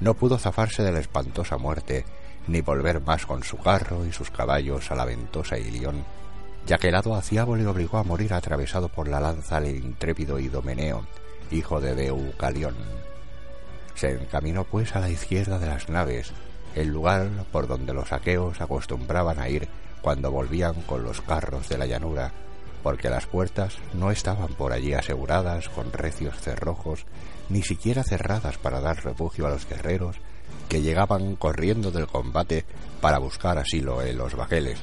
no 0.00 0.14
pudo 0.14 0.38
zafarse 0.38 0.82
de 0.82 0.92
la 0.92 1.00
espantosa 1.00 1.58
muerte, 1.58 2.04
ni 2.46 2.60
volver 2.60 3.00
más 3.00 3.26
con 3.26 3.42
su 3.42 3.56
carro 3.58 4.04
y 4.04 4.12
sus 4.12 4.30
caballos 4.30 4.90
a 4.90 4.94
la 4.94 5.04
ventosa 5.04 5.58
Ilión, 5.58 6.04
ya 6.66 6.78
que 6.78 6.88
el 6.88 6.94
hado 6.94 7.14
aciabo 7.14 7.56
le 7.56 7.66
obligó 7.66 7.98
a 7.98 8.04
morir 8.04 8.34
atravesado 8.34 8.88
por 8.88 9.08
la 9.08 9.20
lanza 9.20 9.56
al 9.56 9.68
intrépido 9.68 10.38
Idomeneo, 10.38 11.06
hijo 11.50 11.80
de 11.80 11.94
Deucalión. 11.94 12.76
Se 13.94 14.10
encaminó 14.10 14.64
pues 14.64 14.94
a 14.94 15.00
la 15.00 15.10
izquierda 15.10 15.58
de 15.58 15.66
las 15.66 15.88
naves, 15.88 16.32
el 16.74 16.88
lugar 16.88 17.28
por 17.52 17.66
donde 17.66 17.94
los 17.94 18.12
aqueos 18.12 18.60
acostumbraban 18.60 19.38
a 19.38 19.48
ir 19.48 19.68
cuando 20.02 20.30
volvían 20.30 20.82
con 20.82 21.02
los 21.02 21.20
carros 21.20 21.68
de 21.68 21.78
la 21.78 21.86
llanura, 21.86 22.32
porque 22.84 23.08
las 23.08 23.26
puertas 23.26 23.78
no 23.94 24.10
estaban 24.10 24.52
por 24.52 24.74
allí 24.74 24.92
aseguradas 24.92 25.70
con 25.70 25.90
recios 25.90 26.38
cerrojos, 26.38 27.06
ni 27.48 27.62
siquiera 27.62 28.04
cerradas 28.04 28.58
para 28.58 28.78
dar 28.78 29.02
refugio 29.02 29.46
a 29.46 29.50
los 29.50 29.66
guerreros 29.66 30.16
que 30.68 30.82
llegaban 30.82 31.34
corriendo 31.36 31.90
del 31.90 32.06
combate 32.06 32.66
para 33.00 33.16
buscar 33.16 33.56
asilo 33.56 34.02
en 34.02 34.18
los 34.18 34.34
bajeles. 34.34 34.80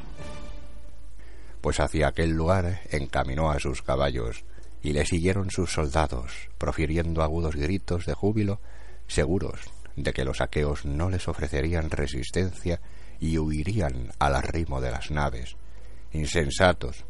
Pues 1.61 1.79
hacia 1.79 2.07
aquel 2.07 2.31
lugar 2.31 2.81
encaminó 2.89 3.51
a 3.51 3.59
sus 3.59 3.83
caballos 3.83 4.45
y 4.81 4.93
le 4.93 5.05
siguieron 5.05 5.51
sus 5.51 5.71
soldados, 5.71 6.49
profiriendo 6.57 7.21
agudos 7.21 7.55
gritos 7.55 8.07
de 8.07 8.15
júbilo, 8.15 8.59
seguros 9.05 9.61
de 9.95 10.11
que 10.11 10.25
los 10.25 10.41
aqueos 10.41 10.85
no 10.85 11.11
les 11.11 11.27
ofrecerían 11.27 11.91
resistencia 11.91 12.81
y 13.19 13.37
huirían 13.37 14.11
al 14.17 14.35
arrimo 14.35 14.81
de 14.81 14.89
las 14.89 15.11
naves. 15.11 15.55
Insensatos, 16.13 17.05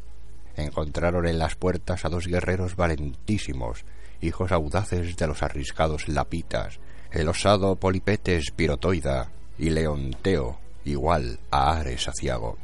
encontraron 0.56 1.28
en 1.28 1.40
las 1.40 1.56
puertas 1.56 2.06
a 2.06 2.10
dos 2.10 2.28
guerreros 2.28 2.76
valentísimos 2.76 3.86
hijos 4.22 4.52
audaces 4.52 5.16
de 5.18 5.28
los 5.28 5.44
arriscados 5.44 6.08
lapitas, 6.08 6.80
el 7.12 7.28
osado 7.28 7.76
Polipetes 7.76 8.52
Pirotoida 8.52 9.32
y 9.58 9.70
Leonteo, 9.70 10.60
igual 10.86 11.40
a 11.50 11.78
Ares 11.78 12.08
Aciago. 12.08 12.58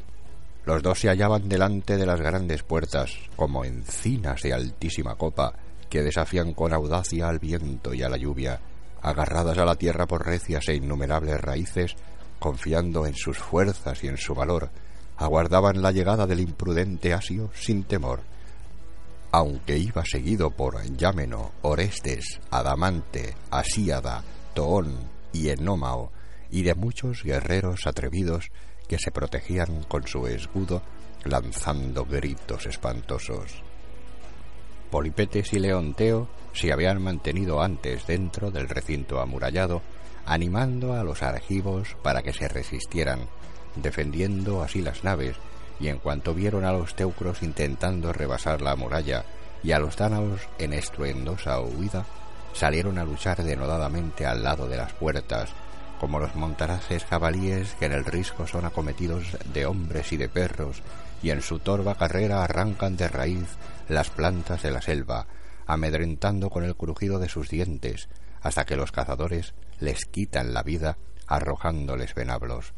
Los 0.64 0.82
dos 0.82 1.00
se 1.00 1.08
hallaban 1.08 1.48
delante 1.48 1.96
de 1.96 2.06
las 2.06 2.20
grandes 2.20 2.62
puertas, 2.62 3.14
como 3.36 3.64
encinas 3.64 4.42
de 4.42 4.52
altísima 4.52 5.14
copa, 5.16 5.54
que 5.88 6.02
desafían 6.02 6.52
con 6.52 6.72
audacia 6.72 7.28
al 7.28 7.38
viento 7.38 7.94
y 7.94 8.02
a 8.02 8.08
la 8.08 8.18
lluvia, 8.18 8.60
agarradas 9.00 9.58
a 9.58 9.64
la 9.64 9.76
tierra 9.76 10.06
por 10.06 10.26
recias 10.26 10.68
e 10.68 10.74
innumerables 10.74 11.40
raíces, 11.40 11.96
confiando 12.38 13.06
en 13.06 13.14
sus 13.14 13.38
fuerzas 13.38 14.04
y 14.04 14.08
en 14.08 14.18
su 14.18 14.34
valor, 14.34 14.70
aguardaban 15.18 15.82
la 15.82 15.92
llegada 15.92 16.26
del 16.26 16.40
imprudente 16.40 17.12
Asio 17.12 17.50
sin 17.54 17.84
temor. 17.84 18.20
Aunque 19.30 19.76
iba 19.76 20.04
seguido 20.04 20.50
por 20.50 20.82
Yámeno, 20.96 21.52
Orestes, 21.62 22.40
Adamante, 22.50 23.34
Asíada, 23.50 24.22
Toón 24.54 24.96
y 25.32 25.50
Enómao, 25.50 26.10
y 26.50 26.62
de 26.62 26.74
muchos 26.74 27.24
guerreros 27.24 27.86
atrevidos 27.86 28.50
que 28.88 28.98
se 28.98 29.10
protegían 29.10 29.82
con 29.84 30.06
su 30.06 30.26
escudo 30.26 30.82
lanzando 31.24 32.06
gritos 32.06 32.64
espantosos. 32.66 33.62
Polipetes 34.90 35.52
y 35.52 35.58
Leonteo 35.58 36.28
se 36.54 36.72
habían 36.72 37.02
mantenido 37.02 37.60
antes 37.60 38.06
dentro 38.06 38.50
del 38.50 38.68
recinto 38.68 39.20
amurallado, 39.20 39.82
animando 40.24 40.94
a 40.94 41.04
los 41.04 41.22
argivos 41.22 41.96
para 42.02 42.22
que 42.22 42.32
se 42.32 42.48
resistieran, 42.48 43.28
defendiendo 43.82 44.62
así 44.62 44.82
las 44.82 45.04
naves, 45.04 45.36
y 45.80 45.88
en 45.88 45.98
cuanto 45.98 46.34
vieron 46.34 46.64
a 46.64 46.72
los 46.72 46.94
teucros 46.94 47.42
intentando 47.42 48.12
rebasar 48.12 48.60
la 48.62 48.76
muralla 48.76 49.24
y 49.62 49.72
a 49.72 49.78
los 49.78 49.96
dánaos 49.96 50.40
en 50.58 50.72
estruendosa 50.72 51.60
huida, 51.60 52.04
salieron 52.52 52.98
a 52.98 53.04
luchar 53.04 53.42
denodadamente 53.42 54.26
al 54.26 54.42
lado 54.42 54.68
de 54.68 54.76
las 54.76 54.92
puertas, 54.92 55.50
como 56.00 56.18
los 56.18 56.34
montaraces 56.34 57.04
jabalíes 57.04 57.74
que 57.74 57.86
en 57.86 57.92
el 57.92 58.04
risco 58.04 58.46
son 58.46 58.64
acometidos 58.64 59.36
de 59.52 59.66
hombres 59.66 60.12
y 60.12 60.16
de 60.16 60.28
perros, 60.28 60.82
y 61.22 61.30
en 61.30 61.42
su 61.42 61.58
torva 61.58 61.96
carrera 61.96 62.44
arrancan 62.44 62.96
de 62.96 63.08
raíz 63.08 63.56
las 63.88 64.10
plantas 64.10 64.62
de 64.62 64.70
la 64.70 64.82
selva, 64.82 65.26
amedrentando 65.66 66.50
con 66.50 66.64
el 66.64 66.76
crujido 66.76 67.18
de 67.18 67.28
sus 67.28 67.48
dientes, 67.48 68.08
hasta 68.40 68.64
que 68.64 68.76
los 68.76 68.92
cazadores 68.92 69.54
les 69.80 70.04
quitan 70.04 70.54
la 70.54 70.62
vida 70.62 70.98
arrojándoles 71.26 72.14
venablos. 72.14 72.72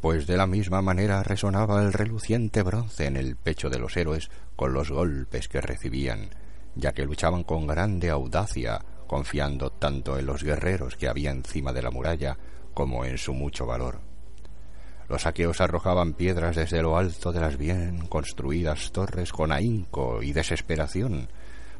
Pues 0.00 0.28
de 0.28 0.36
la 0.36 0.46
misma 0.46 0.80
manera 0.80 1.24
resonaba 1.24 1.82
el 1.82 1.92
reluciente 1.92 2.62
bronce 2.62 3.06
en 3.06 3.16
el 3.16 3.34
pecho 3.34 3.68
de 3.68 3.80
los 3.80 3.96
héroes 3.96 4.30
con 4.54 4.72
los 4.72 4.92
golpes 4.92 5.48
que 5.48 5.60
recibían, 5.60 6.30
ya 6.76 6.92
que 6.92 7.04
luchaban 7.04 7.42
con 7.42 7.66
grande 7.66 8.08
audacia, 8.08 8.78
confiando 9.08 9.70
tanto 9.70 10.16
en 10.16 10.26
los 10.26 10.44
guerreros 10.44 10.94
que 10.94 11.08
había 11.08 11.32
encima 11.32 11.72
de 11.72 11.82
la 11.82 11.90
muralla 11.90 12.38
como 12.74 13.04
en 13.04 13.18
su 13.18 13.34
mucho 13.34 13.66
valor. 13.66 13.98
Los 15.08 15.26
aqueos 15.26 15.60
arrojaban 15.60 16.12
piedras 16.12 16.54
desde 16.54 16.80
lo 16.80 16.96
alto 16.96 17.32
de 17.32 17.40
las 17.40 17.56
bien 17.56 18.06
construidas 18.06 18.92
torres 18.92 19.32
con 19.32 19.50
ahínco 19.50 20.22
y 20.22 20.32
desesperación, 20.32 21.28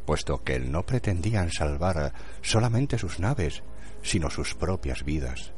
puesto 0.04 0.42
que 0.42 0.58
no 0.58 0.84
pretendían 0.84 1.52
salvar 1.52 2.12
solamente 2.42 2.98
sus 2.98 3.20
naves, 3.20 3.62
sino 4.02 4.28
sus 4.28 4.56
propias 4.56 5.04
vidas. 5.04 5.52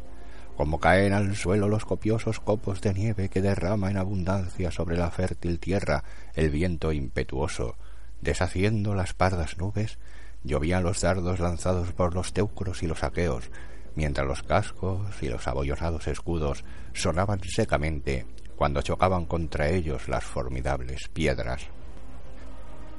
Como 0.56 0.78
caen 0.78 1.12
al 1.12 1.36
suelo 1.36 1.68
los 1.68 1.84
copiosos 1.84 2.40
copos 2.40 2.80
de 2.80 2.92
nieve 2.92 3.28
que 3.28 3.40
derrama 3.40 3.90
en 3.90 3.96
abundancia 3.96 4.70
sobre 4.70 4.96
la 4.96 5.10
fértil 5.10 5.58
tierra 5.58 6.04
el 6.34 6.50
viento 6.50 6.92
impetuoso, 6.92 7.76
deshaciendo 8.20 8.94
las 8.94 9.14
pardas 9.14 9.56
nubes, 9.58 9.98
llovían 10.44 10.82
los 10.82 11.00
dardos 11.00 11.40
lanzados 11.40 11.92
por 11.92 12.14
los 12.14 12.32
teucros 12.32 12.82
y 12.82 12.86
los 12.86 13.02
aqueos, 13.04 13.50
mientras 13.94 14.26
los 14.26 14.42
cascos 14.42 15.22
y 15.22 15.28
los 15.28 15.46
abollonados 15.48 16.06
escudos 16.08 16.64
sonaban 16.92 17.40
secamente 17.42 18.26
cuando 18.56 18.82
chocaban 18.82 19.24
contra 19.24 19.68
ellos 19.70 20.08
las 20.08 20.24
formidables 20.24 21.08
piedras. 21.12 21.68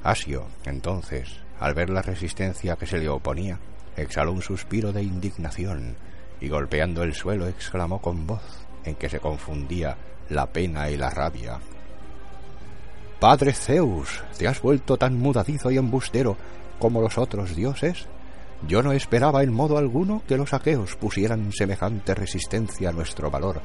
Asio, 0.02 0.46
entonces, 0.64 1.38
al 1.60 1.74
ver 1.74 1.90
la 1.90 2.02
resistencia 2.02 2.74
que 2.74 2.86
se 2.86 2.98
le 2.98 3.08
oponía, 3.08 3.60
exhaló 3.96 4.32
un 4.32 4.42
suspiro 4.42 4.92
de 4.92 5.04
indignación 5.04 5.94
y 6.42 6.48
golpeando 6.48 7.04
el 7.04 7.14
suelo 7.14 7.46
exclamó 7.46 8.00
con 8.00 8.26
voz 8.26 8.42
en 8.84 8.96
que 8.96 9.08
se 9.08 9.20
confundía 9.20 9.96
la 10.28 10.46
pena 10.46 10.90
y 10.90 10.96
la 10.96 11.08
rabia. 11.08 11.60
Padre 13.20 13.52
Zeus, 13.52 14.24
¿te 14.36 14.48
has 14.48 14.60
vuelto 14.60 14.96
tan 14.96 15.16
mudadizo 15.16 15.70
y 15.70 15.76
embustero 15.76 16.36
como 16.80 17.00
los 17.00 17.16
otros 17.16 17.54
dioses? 17.54 18.08
Yo 18.66 18.82
no 18.82 18.90
esperaba 18.90 19.44
en 19.44 19.52
modo 19.52 19.78
alguno 19.78 20.22
que 20.26 20.36
los 20.36 20.52
aqueos 20.52 20.96
pusieran 20.96 21.52
semejante 21.52 22.12
resistencia 22.12 22.88
a 22.88 22.92
nuestro 22.92 23.30
valor, 23.30 23.60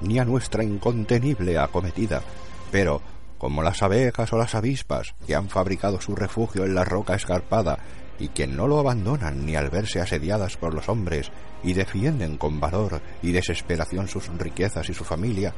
ni 0.00 0.20
a 0.20 0.24
nuestra 0.24 0.62
incontenible 0.62 1.58
acometida, 1.58 2.22
pero 2.70 3.02
como 3.36 3.64
las 3.64 3.82
abejas 3.82 4.32
o 4.32 4.38
las 4.38 4.54
avispas 4.54 5.16
que 5.26 5.34
han 5.34 5.48
fabricado 5.48 6.00
su 6.00 6.14
refugio 6.14 6.64
en 6.64 6.76
la 6.76 6.84
roca 6.84 7.16
escarpada 7.16 7.80
y 8.18 8.28
que 8.28 8.46
no 8.46 8.66
lo 8.66 8.78
abandonan 8.78 9.44
ni 9.44 9.56
al 9.56 9.70
verse 9.70 10.00
asediadas 10.00 10.56
por 10.56 10.74
los 10.74 10.88
hombres 10.88 11.30
y 11.62 11.72
defienden 11.72 12.36
con 12.36 12.60
valor 12.60 13.00
y 13.22 13.32
desesperación 13.32 14.08
sus 14.08 14.28
riquezas 14.28 14.88
y 14.88 14.94
su 14.94 15.04
familia, 15.04 15.54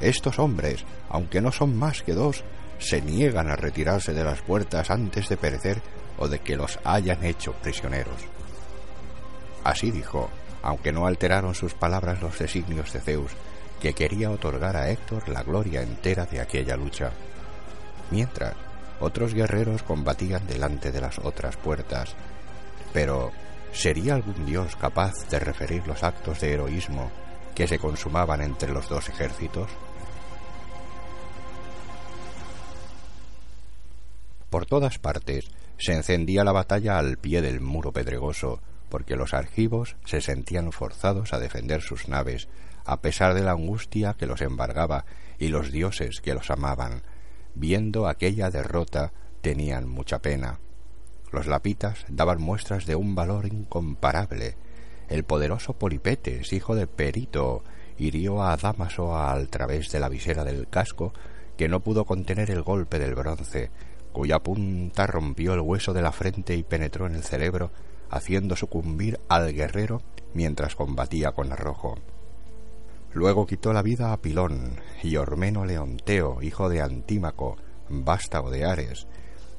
estos 0.00 0.38
hombres, 0.38 0.84
aunque 1.08 1.40
no 1.40 1.52
son 1.52 1.76
más 1.76 2.02
que 2.02 2.14
dos, 2.14 2.44
se 2.78 3.02
niegan 3.02 3.48
a 3.48 3.56
retirarse 3.56 4.12
de 4.12 4.24
las 4.24 4.40
puertas 4.40 4.90
antes 4.90 5.28
de 5.28 5.36
perecer 5.36 5.82
o 6.18 6.28
de 6.28 6.38
que 6.38 6.56
los 6.56 6.78
hayan 6.84 7.24
hecho 7.24 7.52
prisioneros. 7.52 8.20
Así 9.64 9.90
dijo, 9.90 10.30
aunque 10.62 10.92
no 10.92 11.06
alteraron 11.06 11.54
sus 11.54 11.74
palabras 11.74 12.22
los 12.22 12.38
designios 12.38 12.92
de 12.92 13.00
Zeus, 13.00 13.32
que 13.80 13.92
quería 13.92 14.30
otorgar 14.30 14.76
a 14.76 14.90
Héctor 14.90 15.28
la 15.28 15.42
gloria 15.42 15.82
entera 15.82 16.26
de 16.26 16.40
aquella 16.40 16.76
lucha. 16.76 17.12
Mientras, 18.10 18.54
otros 19.00 19.34
guerreros 19.34 19.82
combatían 19.82 20.46
delante 20.46 20.92
de 20.92 21.00
las 21.00 21.18
otras 21.18 21.56
puertas. 21.56 22.14
Pero, 22.92 23.32
¿sería 23.72 24.14
algún 24.14 24.46
dios 24.46 24.76
capaz 24.76 25.28
de 25.30 25.38
referir 25.38 25.86
los 25.86 26.02
actos 26.02 26.40
de 26.40 26.52
heroísmo 26.52 27.10
que 27.54 27.66
se 27.66 27.78
consumaban 27.78 28.40
entre 28.40 28.72
los 28.72 28.88
dos 28.88 29.08
ejércitos? 29.08 29.68
Por 34.50 34.64
todas 34.64 34.98
partes 34.98 35.50
se 35.76 35.92
encendía 35.92 36.42
la 36.42 36.52
batalla 36.52 36.98
al 36.98 37.18
pie 37.18 37.42
del 37.42 37.60
muro 37.60 37.92
pedregoso, 37.92 38.60
porque 38.88 39.16
los 39.16 39.34
argivos 39.34 39.96
se 40.04 40.20
sentían 40.20 40.72
forzados 40.72 41.32
a 41.32 41.38
defender 41.38 41.82
sus 41.82 42.08
naves, 42.08 42.48
a 42.84 43.00
pesar 43.02 43.34
de 43.34 43.42
la 43.42 43.52
angustia 43.52 44.14
que 44.14 44.26
los 44.26 44.40
embargaba 44.40 45.04
y 45.38 45.48
los 45.48 45.70
dioses 45.70 46.20
que 46.20 46.34
los 46.34 46.50
amaban. 46.50 47.02
Viendo 47.58 48.06
aquella 48.06 48.50
derrota, 48.50 49.12
tenían 49.40 49.88
mucha 49.88 50.20
pena. 50.22 50.60
Los 51.32 51.48
lapitas 51.48 52.04
daban 52.08 52.40
muestras 52.40 52.86
de 52.86 52.94
un 52.94 53.16
valor 53.16 53.46
incomparable. 53.46 54.56
El 55.08 55.24
poderoso 55.24 55.72
Polipetes, 55.72 56.52
hijo 56.52 56.76
de 56.76 56.86
Perito, 56.86 57.64
hirió 57.98 58.44
a 58.44 58.56
Damaso 58.56 59.18
al 59.18 59.48
través 59.48 59.90
de 59.90 59.98
la 59.98 60.08
visera 60.08 60.44
del 60.44 60.68
casco, 60.68 61.12
que 61.56 61.68
no 61.68 61.80
pudo 61.80 62.04
contener 62.04 62.52
el 62.52 62.62
golpe 62.62 63.00
del 63.00 63.16
bronce, 63.16 63.72
cuya 64.12 64.38
punta 64.38 65.08
rompió 65.08 65.54
el 65.54 65.60
hueso 65.60 65.92
de 65.92 66.02
la 66.02 66.12
frente 66.12 66.54
y 66.54 66.62
penetró 66.62 67.08
en 67.08 67.16
el 67.16 67.24
cerebro, 67.24 67.72
haciendo 68.08 68.54
sucumbir 68.54 69.18
al 69.28 69.52
guerrero 69.52 70.00
mientras 70.32 70.76
combatía 70.76 71.32
con 71.32 71.50
arrojo. 71.50 71.98
Luego 73.14 73.46
quitó 73.46 73.72
la 73.72 73.82
vida 73.82 74.12
a 74.12 74.18
Pilón 74.18 74.78
y 75.02 75.16
Ormeno 75.16 75.64
Leonteo, 75.64 76.42
hijo 76.42 76.68
de 76.68 76.82
Antímaco, 76.82 77.56
vástago 77.88 78.50
de 78.50 78.64
Ares. 78.64 79.06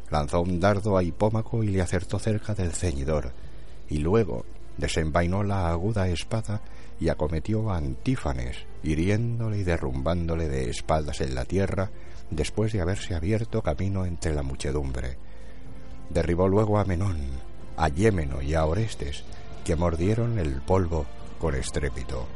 Lanzó 0.10 0.42
un 0.42 0.60
dardo 0.60 0.98
a 0.98 1.04
Hipómaco 1.04 1.64
y 1.64 1.68
le 1.68 1.82
acertó 1.82 2.20
cerca 2.20 2.54
del 2.54 2.74
ceñidor, 2.74 3.32
y 3.90 4.00
luego 4.00 4.46
desenvainó 4.78 5.44
la 5.44 5.70
aguda 5.70 6.08
espada 6.08 6.62
y 7.00 7.10
acometió 7.10 7.72
a 7.72 7.78
Antífanes, 7.78 8.66
hiriéndole 8.84 9.60
y 9.60 9.64
derrumbándole 9.64 10.48
de 10.48 10.70
espaldas 10.70 11.22
en 11.22 11.36
la 11.36 11.46
tierra 11.46 11.92
después 12.30 12.74
de 12.74 12.82
haberse 12.82 13.16
abierto 13.16 13.62
camino 13.62 14.06
entre 14.06 14.34
la 14.34 14.44
muchedumbre. 14.44 15.18
Derribó 16.10 16.48
luego 16.48 16.80
a 16.80 16.86
Menón, 16.86 17.18
a 17.78 17.90
Yémeno 17.90 18.42
y 18.42 18.54
a 18.54 18.66
Orestes, 18.66 19.24
que 19.64 19.76
mordieron 19.76 20.40
el 20.40 20.62
polvo 20.62 21.06
con 21.40 21.56
estrépito. 21.56 22.28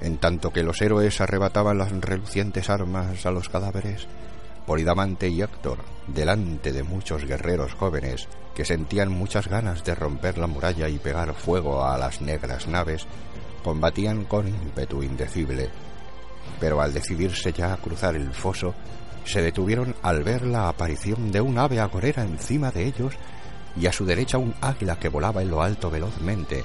En 0.00 0.18
tanto 0.18 0.52
que 0.52 0.62
los 0.62 0.80
héroes 0.82 1.20
arrebataban 1.20 1.78
las 1.78 1.92
relucientes 1.92 2.68
armas 2.68 3.24
a 3.24 3.30
los 3.30 3.48
cadáveres, 3.48 4.06
Polidamante 4.66 5.28
y 5.28 5.42
Héctor, 5.42 5.78
delante 6.06 6.72
de 6.72 6.82
muchos 6.82 7.24
guerreros 7.24 7.74
jóvenes 7.74 8.28
que 8.54 8.64
sentían 8.64 9.10
muchas 9.10 9.48
ganas 9.48 9.84
de 9.84 9.94
romper 9.94 10.38
la 10.38 10.46
muralla 10.46 10.88
y 10.88 10.98
pegar 10.98 11.34
fuego 11.34 11.84
a 11.84 11.98
las 11.98 12.20
negras 12.20 12.66
naves, 12.66 13.06
combatían 13.62 14.24
con 14.24 14.48
ímpetu 14.48 15.02
indecible. 15.02 15.68
Pero 16.60 16.80
al 16.80 16.92
decidirse 16.92 17.52
ya 17.52 17.72
a 17.72 17.76
cruzar 17.76 18.14
el 18.14 18.32
foso, 18.32 18.74
se 19.24 19.42
detuvieron 19.42 19.94
al 20.02 20.22
ver 20.22 20.46
la 20.46 20.68
aparición 20.68 21.32
de 21.32 21.40
un 21.40 21.58
ave 21.58 21.80
agorera 21.80 22.22
encima 22.22 22.70
de 22.70 22.86
ellos 22.86 23.14
y 23.76 23.86
a 23.86 23.92
su 23.92 24.04
derecha 24.04 24.38
un 24.38 24.54
águila 24.60 24.98
que 24.98 25.08
volaba 25.08 25.42
en 25.42 25.50
lo 25.50 25.62
alto 25.62 25.90
velozmente, 25.90 26.64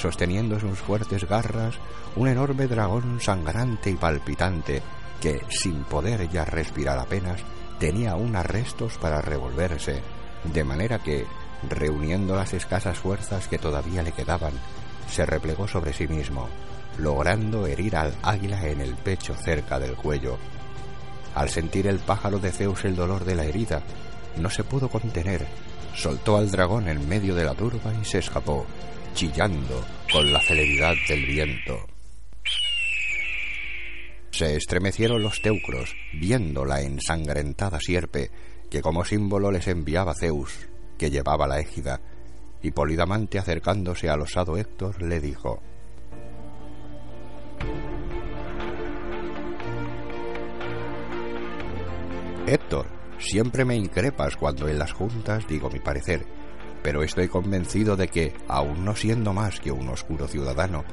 sosteniendo 0.00 0.54
en 0.54 0.60
sus 0.60 0.78
fuertes 0.78 1.28
garras 1.28 1.74
un 2.16 2.28
enorme 2.28 2.66
dragón 2.66 3.20
sangrante 3.20 3.90
y 3.90 3.94
palpitante 3.94 4.82
que, 5.20 5.42
sin 5.48 5.84
poder 5.84 6.28
ya 6.28 6.44
respirar 6.44 6.98
apenas, 6.98 7.40
tenía 7.78 8.12
aún 8.12 8.34
arrestos 8.36 8.98
para 8.98 9.20
revolverse, 9.20 10.00
de 10.44 10.64
manera 10.64 10.98
que, 10.98 11.26
reuniendo 11.68 12.34
las 12.34 12.52
escasas 12.54 12.98
fuerzas 12.98 13.46
que 13.48 13.58
todavía 13.58 14.02
le 14.02 14.12
quedaban, 14.12 14.54
se 15.08 15.26
replegó 15.26 15.68
sobre 15.68 15.92
sí 15.92 16.08
mismo, 16.08 16.48
logrando 16.98 17.66
herir 17.66 17.96
al 17.96 18.14
águila 18.22 18.66
en 18.66 18.80
el 18.80 18.94
pecho 18.94 19.34
cerca 19.34 19.78
del 19.78 19.94
cuello. 19.94 20.38
Al 21.34 21.48
sentir 21.48 21.86
el 21.86 21.98
pájaro 21.98 22.38
de 22.38 22.50
Zeus 22.50 22.84
el 22.84 22.96
dolor 22.96 23.24
de 23.24 23.34
la 23.34 23.44
herida, 23.44 23.82
no 24.36 24.50
se 24.50 24.64
pudo 24.64 24.88
contener, 24.88 25.46
soltó 25.94 26.36
al 26.36 26.50
dragón 26.50 26.88
en 26.88 27.08
medio 27.08 27.34
de 27.34 27.44
la 27.44 27.54
turba 27.54 27.92
y 28.00 28.04
se 28.04 28.18
escapó, 28.18 28.66
chillando 29.14 29.84
con 30.12 30.32
la 30.32 30.40
celeridad 30.40 30.94
del 31.08 31.26
viento. 31.26 31.86
Se 34.30 34.56
estremecieron 34.56 35.22
los 35.22 35.42
teucros, 35.42 35.94
viendo 36.14 36.64
la 36.64 36.80
ensangrentada 36.80 37.78
sierpe 37.80 38.30
que 38.70 38.80
como 38.80 39.04
símbolo 39.04 39.50
les 39.50 39.66
enviaba 39.66 40.14
Zeus, 40.14 40.68
que 40.98 41.10
llevaba 41.10 41.46
la 41.46 41.58
égida, 41.60 42.00
y 42.62 42.70
Polidamante 42.70 43.38
acercándose 43.38 44.08
al 44.08 44.22
osado 44.22 44.56
Héctor 44.56 45.02
le 45.02 45.20
dijo 45.20 45.62
Héctor, 52.46 52.86
siempre 53.18 53.64
me 53.64 53.76
increpas 53.76 54.36
cuando 54.36 54.68
en 54.68 54.78
las 54.78 54.92
juntas 54.92 55.46
digo 55.46 55.70
mi 55.70 55.78
parecer, 55.78 56.26
pero 56.82 57.02
estoy 57.02 57.28
convencido 57.28 57.96
de 57.96 58.08
que, 58.08 58.34
aun 58.48 58.84
no 58.84 58.94
siendo 58.94 59.32
más 59.32 59.60
que 59.60 59.72
un 59.72 59.88
oscuro 59.88 60.28
ciudadano, 60.28 60.84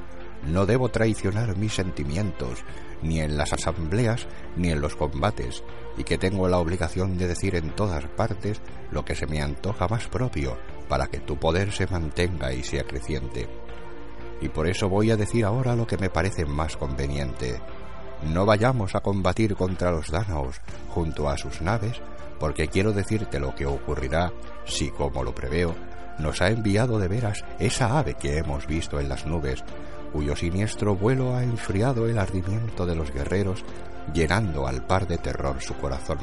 no 0.46 0.66
debo 0.66 0.88
traicionar 0.88 1.56
mis 1.56 1.74
sentimientos, 1.74 2.64
ni 3.02 3.20
en 3.20 3.36
las 3.36 3.52
asambleas 3.52 4.26
ni 4.56 4.70
en 4.70 4.80
los 4.80 4.96
combates, 4.96 5.64
y 5.96 6.04
que 6.04 6.18
tengo 6.18 6.48
la 6.48 6.58
obligación 6.58 7.18
de 7.18 7.28
decir 7.28 7.56
en 7.56 7.74
todas 7.74 8.04
partes 8.06 8.60
lo 8.90 9.04
que 9.04 9.14
se 9.14 9.26
me 9.26 9.42
antoja 9.42 9.88
más 9.88 10.06
propio, 10.06 10.56
para 10.88 11.08
que 11.08 11.18
tu 11.18 11.36
poder 11.36 11.72
se 11.72 11.86
mantenga 11.86 12.52
y 12.52 12.62
sea 12.62 12.84
creciente. 12.84 13.48
Y 14.40 14.48
por 14.48 14.68
eso 14.68 14.88
voy 14.88 15.10
a 15.10 15.16
decir 15.16 15.44
ahora 15.44 15.74
lo 15.74 15.86
que 15.86 15.98
me 15.98 16.10
parece 16.10 16.44
más 16.44 16.76
conveniente. 16.76 17.60
No 18.22 18.46
vayamos 18.46 18.94
a 18.94 19.00
combatir 19.00 19.54
contra 19.54 19.92
los 19.92 20.10
dánaos 20.10 20.60
junto 20.88 21.28
a 21.28 21.36
sus 21.36 21.60
naves, 21.60 22.00
porque 22.38 22.68
quiero 22.68 22.92
decirte 22.92 23.38
lo 23.38 23.54
que 23.54 23.66
ocurrirá 23.66 24.32
si, 24.64 24.90
como 24.90 25.22
lo 25.22 25.34
preveo, 25.34 25.74
nos 26.18 26.42
ha 26.42 26.48
enviado 26.48 26.98
de 26.98 27.08
veras 27.08 27.44
esa 27.58 27.98
ave 27.98 28.14
que 28.14 28.38
hemos 28.38 28.66
visto 28.66 28.98
en 28.98 29.08
las 29.08 29.26
nubes, 29.26 29.64
cuyo 30.12 30.34
siniestro 30.34 30.96
vuelo 30.96 31.36
ha 31.36 31.42
enfriado 31.44 32.06
el 32.06 32.18
ardimiento 32.18 32.86
de 32.86 32.96
los 32.96 33.12
guerreros, 33.12 33.64
llenando 34.12 34.66
al 34.66 34.84
par 34.84 35.06
de 35.06 35.18
terror 35.18 35.60
su 35.60 35.74
corazón. 35.74 36.18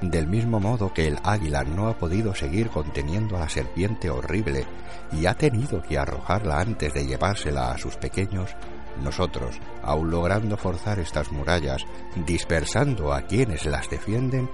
Del 0.00 0.26
mismo 0.26 0.58
modo 0.58 0.92
que 0.92 1.06
el 1.06 1.18
águila 1.22 1.62
no 1.62 1.88
ha 1.88 1.96
podido 1.96 2.34
seguir 2.34 2.70
conteniendo 2.70 3.36
a 3.36 3.40
la 3.40 3.48
serpiente 3.48 4.10
horrible 4.10 4.66
y 5.12 5.26
ha 5.26 5.34
tenido 5.34 5.80
que 5.82 5.98
arrojarla 5.98 6.60
antes 6.60 6.92
de 6.92 7.06
llevársela 7.06 7.70
a 7.70 7.78
sus 7.78 7.96
pequeños, 7.96 8.56
nosotros, 9.02 9.58
aun 9.82 10.10
logrando 10.10 10.56
forzar 10.56 10.98
estas 10.98 11.32
murallas, 11.32 11.84
dispersando 12.26 13.12
a 13.12 13.22
quienes 13.22 13.66
las 13.66 13.88
defienden, 13.88 14.50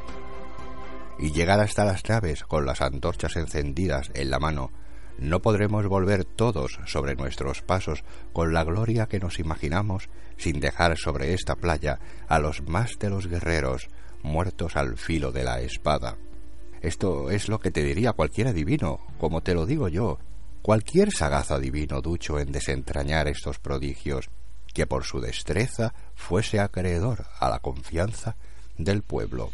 y 1.18 1.32
llegar 1.32 1.60
hasta 1.60 1.84
las 1.84 2.08
naves 2.08 2.44
con 2.44 2.64
las 2.64 2.80
antorchas 2.80 3.36
encendidas 3.36 4.10
en 4.14 4.30
la 4.30 4.38
mano, 4.38 4.70
no 5.18 5.42
podremos 5.42 5.86
volver 5.88 6.24
todos 6.24 6.78
sobre 6.86 7.16
nuestros 7.16 7.62
pasos 7.62 8.04
con 8.32 8.52
la 8.52 8.62
gloria 8.62 9.06
que 9.06 9.18
nos 9.18 9.40
imaginamos 9.40 10.08
sin 10.36 10.60
dejar 10.60 10.96
sobre 10.96 11.34
esta 11.34 11.56
playa 11.56 11.98
a 12.28 12.38
los 12.38 12.62
más 12.62 12.98
de 13.00 13.10
los 13.10 13.26
guerreros 13.26 13.88
muertos 14.22 14.76
al 14.76 14.96
filo 14.96 15.32
de 15.32 15.42
la 15.42 15.60
espada. 15.60 16.16
Esto 16.80 17.30
es 17.30 17.48
lo 17.48 17.58
que 17.58 17.72
te 17.72 17.82
diría 17.82 18.12
cualquier 18.12 18.48
adivino, 18.48 19.00
como 19.18 19.40
te 19.40 19.54
lo 19.54 19.66
digo 19.66 19.88
yo, 19.88 20.18
cualquier 20.62 21.12
sagaz 21.12 21.50
adivino 21.50 22.00
ducho 22.00 22.38
en 22.38 22.52
desentrañar 22.52 23.28
estos 23.28 23.58
prodigios, 23.58 24.28
que 24.72 24.86
por 24.86 25.04
su 25.04 25.20
destreza 25.20 25.94
fuese 26.14 26.60
acreedor 26.60 27.26
a 27.40 27.48
la 27.48 27.58
confianza 27.58 28.36
del 28.76 29.02
pueblo. 29.02 29.50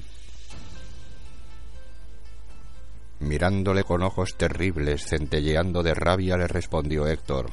Mirándole 3.20 3.84
con 3.84 4.02
ojos 4.02 4.36
terribles, 4.36 5.06
centelleando 5.06 5.82
de 5.82 5.94
rabia, 5.94 6.36
le 6.36 6.46
respondió 6.46 7.06
Héctor 7.06 7.50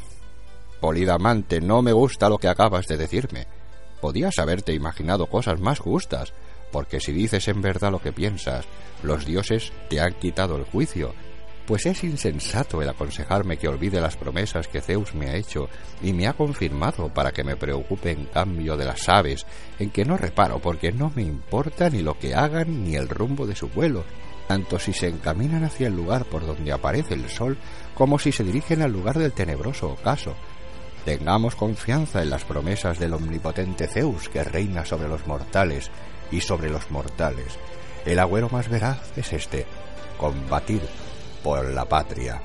Polidamante, 0.81 1.61
no 1.61 1.83
me 1.83 1.93
gusta 1.93 2.27
lo 2.27 2.39
que 2.39 2.47
acabas 2.47 2.87
de 2.87 2.97
decirme. 2.97 3.45
Podías 4.01 4.39
haberte 4.39 4.73
imaginado 4.73 5.27
cosas 5.27 5.59
más 5.59 5.79
justas, 5.79 6.33
porque 6.71 6.99
si 6.99 7.11
dices 7.11 7.47
en 7.47 7.61
verdad 7.61 7.91
lo 7.91 8.01
que 8.01 8.11
piensas, 8.11 8.65
los 9.03 9.25
dioses 9.25 9.71
te 9.89 10.01
han 10.01 10.13
quitado 10.15 10.57
el 10.57 10.63
juicio, 10.63 11.13
pues 11.71 11.85
es 11.85 12.03
insensato 12.03 12.81
el 12.81 12.89
aconsejarme 12.89 13.55
que 13.55 13.69
olvide 13.69 14.01
las 14.01 14.17
promesas 14.17 14.67
que 14.67 14.81
Zeus 14.81 15.15
me 15.15 15.29
ha 15.29 15.37
hecho 15.37 15.69
y 16.01 16.11
me 16.11 16.27
ha 16.27 16.33
confirmado 16.33 17.07
para 17.07 17.31
que 17.31 17.45
me 17.45 17.55
preocupe 17.55 18.11
en 18.11 18.25
cambio 18.25 18.75
de 18.75 18.83
las 18.83 19.07
aves, 19.07 19.45
en 19.79 19.89
que 19.89 20.03
no 20.03 20.17
reparo 20.17 20.59
porque 20.59 20.91
no 20.91 21.13
me 21.15 21.21
importa 21.21 21.89
ni 21.89 22.01
lo 22.01 22.19
que 22.19 22.35
hagan 22.35 22.83
ni 22.83 22.97
el 22.97 23.07
rumbo 23.07 23.47
de 23.47 23.55
su 23.55 23.69
vuelo, 23.69 24.03
tanto 24.49 24.79
si 24.79 24.91
se 24.91 25.07
encaminan 25.07 25.63
hacia 25.63 25.87
el 25.87 25.95
lugar 25.95 26.25
por 26.25 26.45
donde 26.45 26.73
aparece 26.73 27.13
el 27.13 27.29
sol 27.29 27.57
como 27.95 28.19
si 28.19 28.33
se 28.33 28.43
dirigen 28.43 28.81
al 28.81 28.91
lugar 28.91 29.17
del 29.17 29.31
tenebroso 29.31 29.91
ocaso. 29.91 30.35
Tengamos 31.05 31.55
confianza 31.55 32.21
en 32.21 32.31
las 32.31 32.43
promesas 32.43 32.99
del 32.99 33.13
omnipotente 33.13 33.87
Zeus 33.87 34.27
que 34.27 34.43
reina 34.43 34.83
sobre 34.83 35.07
los 35.07 35.25
mortales 35.25 35.89
y 36.31 36.41
sobre 36.41 36.69
los 36.69 36.91
mortales. 36.91 37.57
El 38.05 38.19
agüero 38.19 38.49
más 38.49 38.67
veraz 38.67 38.99
es 39.15 39.31
este, 39.31 39.65
combatir 40.17 40.81
por 41.43 41.65
la 41.69 41.85
patria. 41.85 42.41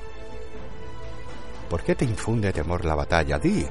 ¿Por 1.69 1.83
qué 1.83 1.95
te 1.95 2.05
infunde 2.05 2.53
temor 2.53 2.85
la 2.85 2.95
batalla? 2.95 3.37
Di, 3.37 3.65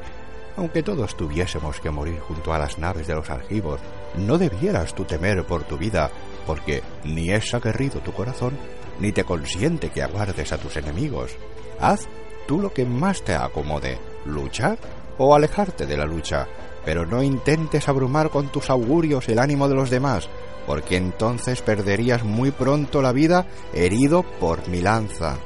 aunque 0.56 0.82
todos 0.82 1.16
tuviésemos 1.16 1.80
que 1.80 1.90
morir 1.90 2.20
junto 2.20 2.52
a 2.52 2.58
las 2.58 2.78
naves 2.78 3.06
de 3.06 3.14
los 3.14 3.30
argivos, 3.30 3.80
no 4.16 4.38
debieras 4.38 4.94
tú 4.94 5.04
temer 5.04 5.44
por 5.44 5.64
tu 5.64 5.76
vida 5.76 6.10
porque 6.46 6.82
ni 7.04 7.30
es 7.30 7.52
aguerrido 7.54 8.00
tu 8.00 8.12
corazón, 8.12 8.56
ni 9.00 9.12
te 9.12 9.24
consiente 9.24 9.90
que 9.90 10.02
aguardes 10.02 10.52
a 10.52 10.58
tus 10.58 10.76
enemigos. 10.76 11.36
Haz 11.80 12.06
tú 12.46 12.60
lo 12.60 12.72
que 12.72 12.84
más 12.86 13.22
te 13.22 13.34
acomode, 13.34 13.98
luchar 14.24 14.78
o 15.18 15.34
alejarte 15.34 15.86
de 15.86 15.96
la 15.96 16.06
lucha, 16.06 16.46
pero 16.84 17.04
no 17.04 17.22
intentes 17.22 17.88
abrumar 17.88 18.30
con 18.30 18.48
tus 18.48 18.70
augurios 18.70 19.28
el 19.28 19.38
ánimo 19.38 19.68
de 19.68 19.74
los 19.74 19.90
demás, 19.90 20.28
porque 20.66 20.96
entonces 20.96 21.62
perderías 21.62 22.24
muy 22.24 22.50
pronto 22.50 23.00
la 23.00 23.12
vida 23.12 23.46
herido 23.72 24.22
por 24.22 24.68
mi 24.68 24.82
lanza. 24.82 25.36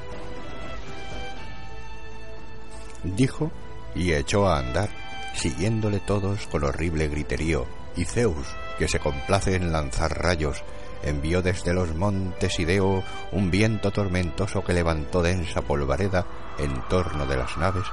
Dijo 3.05 3.51
y 3.95 4.13
echó 4.13 4.49
a 4.49 4.59
andar, 4.59 4.89
siguiéndole 5.35 6.01
todos 6.01 6.47
con 6.47 6.65
horrible 6.65 7.09
griterío, 7.09 7.67
y 7.97 8.05
Zeus, 8.05 8.47
que 8.79 8.89
se 8.89 8.99
complace 8.99 9.57
en 9.57 9.73
lanzar 9.73 10.23
rayos, 10.23 10.63
envió 11.03 11.43
desde 11.43 11.75
los 11.75 11.95
montes 11.95 12.59
Ideo 12.59 13.03
un 13.33 13.51
viento 13.51 13.91
tormentoso 13.91 14.63
que 14.63 14.75
levantó 14.75 15.23
densa 15.23 15.63
polvareda 15.63 16.27
en 16.59 16.81
torno 16.89 17.27
de 17.27 17.37
las 17.37 17.57
naves 17.57 17.85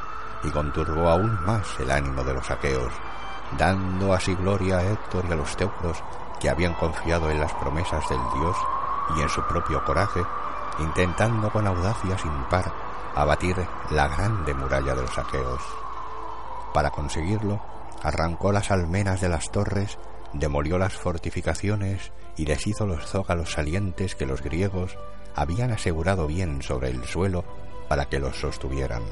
y 0.43 0.49
conturbó 0.49 1.09
aún 1.09 1.43
más 1.45 1.67
el 1.79 1.89
ánimo 1.89 2.23
de 2.23 2.33
los 2.33 2.51
aqueos, 2.51 2.93
dando 3.57 4.13
así 4.13 4.35
gloria 4.35 4.79
a 4.79 4.91
Héctor 4.91 5.25
y 5.29 5.31
a 5.31 5.35
los 5.35 5.55
teucros 5.55 6.03
que 6.39 6.49
habían 6.49 6.73
confiado 6.73 7.29
en 7.29 7.39
las 7.39 7.53
promesas 7.53 8.07
del 8.09 8.19
dios 8.39 8.57
y 9.15 9.21
en 9.21 9.29
su 9.29 9.41
propio 9.43 9.83
coraje, 9.83 10.21
intentando 10.79 11.51
con 11.51 11.65
audacia 11.67 12.17
sin 12.17 12.31
par 12.49 12.71
abatir 13.15 13.55
la 13.89 14.07
grande 14.07 14.53
muralla 14.53 14.93
de 14.93 15.01
los 15.01 15.17
aqueos. 15.17 15.61
Para 16.73 16.91
conseguirlo, 16.91 17.59
arrancó 18.03 18.51
las 18.51 18.69
almenas 18.69 19.21
de 19.21 19.29
las 19.29 19.49
torres, 19.49 19.97
demolió 20.33 20.77
las 20.77 20.93
fortificaciones 20.93 22.11
y 22.35 22.45
deshizo 22.45 22.85
los 22.85 23.07
zócalos 23.07 23.53
salientes 23.53 24.15
que 24.15 24.27
los 24.27 24.43
griegos 24.43 24.97
habían 25.35 25.71
asegurado 25.71 26.27
bien 26.27 26.61
sobre 26.61 26.89
el 26.89 27.03
suelo 27.05 27.43
para 27.87 28.05
que 28.05 28.19
los 28.19 28.39
sostuvieran. 28.39 29.03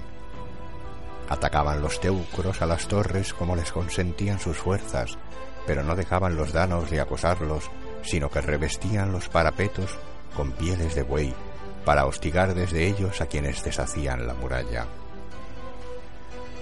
Atacaban 1.30 1.82
los 1.82 2.00
teucros 2.00 2.62
a 2.62 2.68
las 2.68 2.88
torres 2.88 3.34
como 3.34 3.56
les 3.56 3.72
consentían 3.72 4.40
sus 4.40 4.58
fuerzas, 4.58 5.18
pero 5.66 5.84
no 5.84 5.96
dejaban 5.96 6.36
los 6.36 6.54
danos 6.54 6.90
de 6.90 7.02
acosarlos, 7.02 7.70
sino 8.04 8.30
que 8.30 8.42
revestían 8.42 9.12
los 9.12 9.30
parapetos 9.30 9.98
con 10.36 10.52
pieles 10.52 10.96
de 10.96 11.04
buey 11.04 11.34
para 11.86 12.06
hostigar 12.06 12.54
desde 12.54 12.88
ellos 12.88 13.22
a 13.22 13.28
quienes 13.28 13.64
deshacían 13.64 14.28
la 14.28 14.34
muralla. 14.34 14.86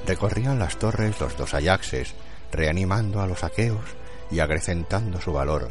Recorrían 0.06 0.60
las 0.60 0.78
torres 0.78 1.20
los 1.20 1.38
dos 1.38 1.54
ayaxes, 1.54 2.14
reanimando 2.52 3.22
a 3.22 3.28
los 3.28 3.44
aqueos 3.44 3.84
y 4.30 4.40
acrecentando 4.40 5.22
su 5.22 5.32
valor, 5.32 5.70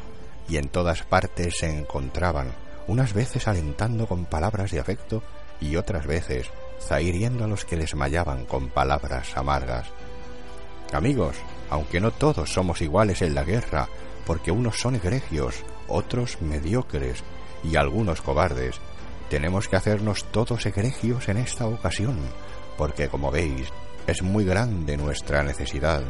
y 0.48 0.56
en 0.56 0.68
todas 0.68 1.02
partes 1.02 1.58
se 1.58 1.70
encontraban, 1.70 2.52
unas 2.86 3.12
veces 3.12 3.46
alentando 3.46 4.06
con 4.06 4.24
palabras 4.24 4.70
de 4.70 4.80
afecto 4.80 5.22
y 5.60 5.76
otras 5.76 6.06
veces 6.06 6.50
zahiriendo 6.80 7.44
a 7.44 7.48
los 7.48 7.64
que 7.64 7.76
les 7.76 7.94
mallaban 7.94 8.44
con 8.44 8.68
palabras 8.68 9.36
amargas. 9.36 9.86
Amigos, 10.92 11.36
aunque 11.72 12.00
no 12.00 12.10
todos 12.10 12.52
somos 12.52 12.82
iguales 12.82 13.22
en 13.22 13.34
la 13.34 13.44
guerra, 13.44 13.88
porque 14.26 14.50
unos 14.50 14.78
son 14.78 14.94
egregios, 14.94 15.64
otros 15.88 16.36
mediocres 16.42 17.24
y 17.64 17.76
algunos 17.76 18.20
cobardes, 18.20 18.78
tenemos 19.30 19.68
que 19.68 19.76
hacernos 19.76 20.24
todos 20.24 20.66
egregios 20.66 21.30
en 21.30 21.38
esta 21.38 21.66
ocasión, 21.66 22.18
porque 22.76 23.08
como 23.08 23.30
veis, 23.30 23.68
es 24.06 24.20
muy 24.20 24.44
grande 24.44 24.98
nuestra 24.98 25.42
necesidad. 25.42 26.02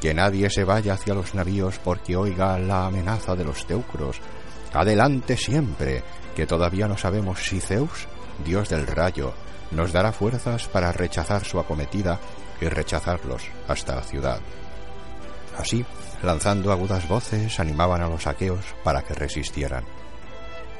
Que 0.00 0.14
nadie 0.14 0.48
se 0.48 0.64
vaya 0.64 0.94
hacia 0.94 1.12
los 1.12 1.34
navíos 1.34 1.78
porque 1.84 2.16
oiga 2.16 2.58
la 2.58 2.86
amenaza 2.86 3.36
de 3.36 3.44
los 3.44 3.66
teucros. 3.66 4.22
Adelante 4.72 5.36
siempre, 5.36 6.02
que 6.34 6.46
todavía 6.46 6.88
no 6.88 6.96
sabemos 6.96 7.40
si 7.40 7.60
Zeus, 7.60 8.08
dios 8.46 8.70
del 8.70 8.86
rayo, 8.86 9.34
nos 9.72 9.92
dará 9.92 10.12
fuerzas 10.12 10.68
para 10.68 10.90
rechazar 10.90 11.44
su 11.44 11.60
acometida 11.60 12.18
y 12.62 12.68
rechazarlos 12.68 13.42
hasta 13.68 13.96
la 13.96 14.02
ciudad. 14.02 14.40
Así, 15.58 15.84
lanzando 16.22 16.70
agudas 16.70 17.08
voces, 17.08 17.58
animaban 17.60 18.02
a 18.02 18.08
los 18.08 18.26
aqueos 18.26 18.64
para 18.84 19.02
que 19.02 19.14
resistieran. 19.14 19.84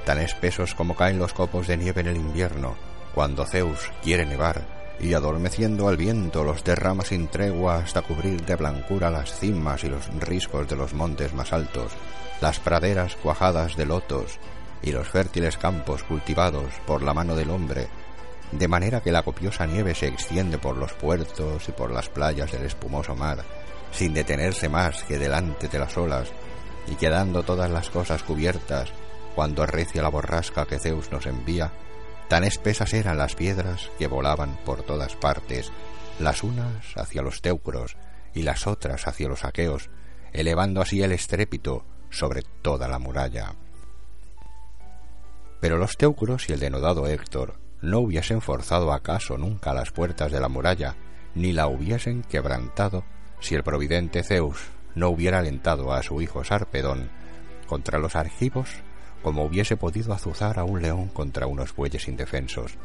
Tan 0.05 0.19
espesos 0.19 0.75
como 0.75 0.95
caen 0.95 1.19
los 1.19 1.33
copos 1.33 1.67
de 1.67 1.77
nieve 1.77 2.03
en 2.03 2.09
el 2.09 2.17
invierno, 2.17 2.77
cuando 3.15 3.47
Zeus 3.47 3.91
quiere 4.03 4.27
nevar, 4.27 4.77
y 5.01 5.15
adormeciendo 5.15 5.89
al 5.89 5.97
viento 5.97 6.45
los 6.45 6.65
derrama 6.65 7.05
sin 7.05 7.29
tregua 7.29 7.77
hasta 7.77 8.03
cubrir 8.03 8.45
de 8.45 8.57
blancura 8.57 9.11
las 9.11 9.39
cimas 9.39 9.85
y 9.85 9.89
los 9.89 10.07
riscos 10.21 10.69
de 10.69 10.77
los 10.77 10.95
montes 10.95 11.35
más 11.35 11.53
altos, 11.53 11.93
las 12.41 12.61
praderas 12.61 13.17
cuajadas 13.17 13.77
de 13.77 13.87
lotos 13.87 14.39
y 14.83 14.93
los 14.93 15.09
fértiles 15.09 15.57
campos 15.57 16.03
cultivados 16.03 16.73
por 16.87 17.03
la 17.03 17.15
mano 17.15 17.35
del 17.35 17.51
hombre, 17.51 17.89
de 18.53 18.69
manera 18.69 19.01
que 19.01 19.13
la 19.13 19.23
copiosa 19.23 19.67
nieve 19.67 19.95
se 19.95 20.07
extiende 20.07 20.59
por 20.59 20.77
los 20.77 20.93
puertos 20.93 21.69
y 21.69 21.73
por 21.73 21.91
las 21.91 22.09
playas 22.09 22.53
del 22.53 22.65
espumoso 22.65 23.17
mar, 23.17 23.45
sin 23.97 24.13
detenerse 24.13 24.69
más 24.69 25.03
que 25.05 25.19
delante 25.19 25.69
de 25.69 25.79
las 25.79 25.97
olas, 25.97 26.29
y 26.87 26.97
quedando 26.97 27.43
todas 27.43 27.71
las 27.71 27.89
cosas 27.89 28.23
cubiertas, 28.23 28.91
cuando 29.35 29.63
arrecia 29.63 30.03
la 30.03 30.11
borrasca 30.11 30.67
que 30.67 30.79
Zeus 30.79 31.11
nos 31.11 31.25
envía, 31.25 31.73
tan 32.29 32.45
espesas 32.45 32.93
eran 32.93 33.17
las 33.17 33.35
piedras 33.35 33.91
que 33.99 34.07
volaban 34.07 34.59
por 34.67 34.83
todas 34.83 35.17
partes, 35.17 35.73
las 36.19 36.43
unas 36.43 36.95
hacia 36.97 37.23
los 37.23 37.41
teucros 37.41 37.97
y 38.35 38.43
las 38.43 38.67
otras 38.67 39.09
hacia 39.09 39.29
los 39.29 39.45
aqueos, 39.45 39.89
elevando 40.33 40.83
así 40.83 41.03
el 41.03 41.13
estrépito 41.13 41.87
sobre 42.11 42.43
toda 42.43 42.89
la 42.89 42.99
muralla. 42.99 43.55
Pero 45.59 45.79
los 45.79 45.97
teucros 45.97 46.51
y 46.51 46.53
el 46.53 46.61
denodado 46.61 47.07
Héctor 47.07 47.55
no 47.81 48.01
hubiesen 48.01 48.43
forzado 48.43 48.93
acaso 48.93 49.39
nunca 49.39 49.73
las 49.73 49.91
puertas 49.91 50.31
de 50.33 50.41
la 50.41 50.49
muralla, 50.49 50.97
ni 51.35 51.55
la 51.55 51.67
hubiesen 51.67 52.23
quebrantado 52.23 53.05
si 53.41 53.55
el 53.55 53.63
providente 53.63 54.23
Zeus 54.23 54.59
no 54.95 55.09
hubiera 55.11 55.39
alentado 55.39 55.93
a 55.93 56.03
su 56.03 56.21
hijo 56.21 56.45
Sarpedón 56.45 57.11
contra 57.67 57.99
los 57.99 58.17
argivos 58.17 58.69
como 59.23 59.45
hubiese 59.45 59.77
podido 59.77 60.13
azuzar 60.13 60.59
a 60.59 60.65
un 60.65 60.81
león 60.81 61.09
contra 61.09 61.47
unos 61.47 61.75
bueyes 61.75 62.07
indefensos. 62.09 62.77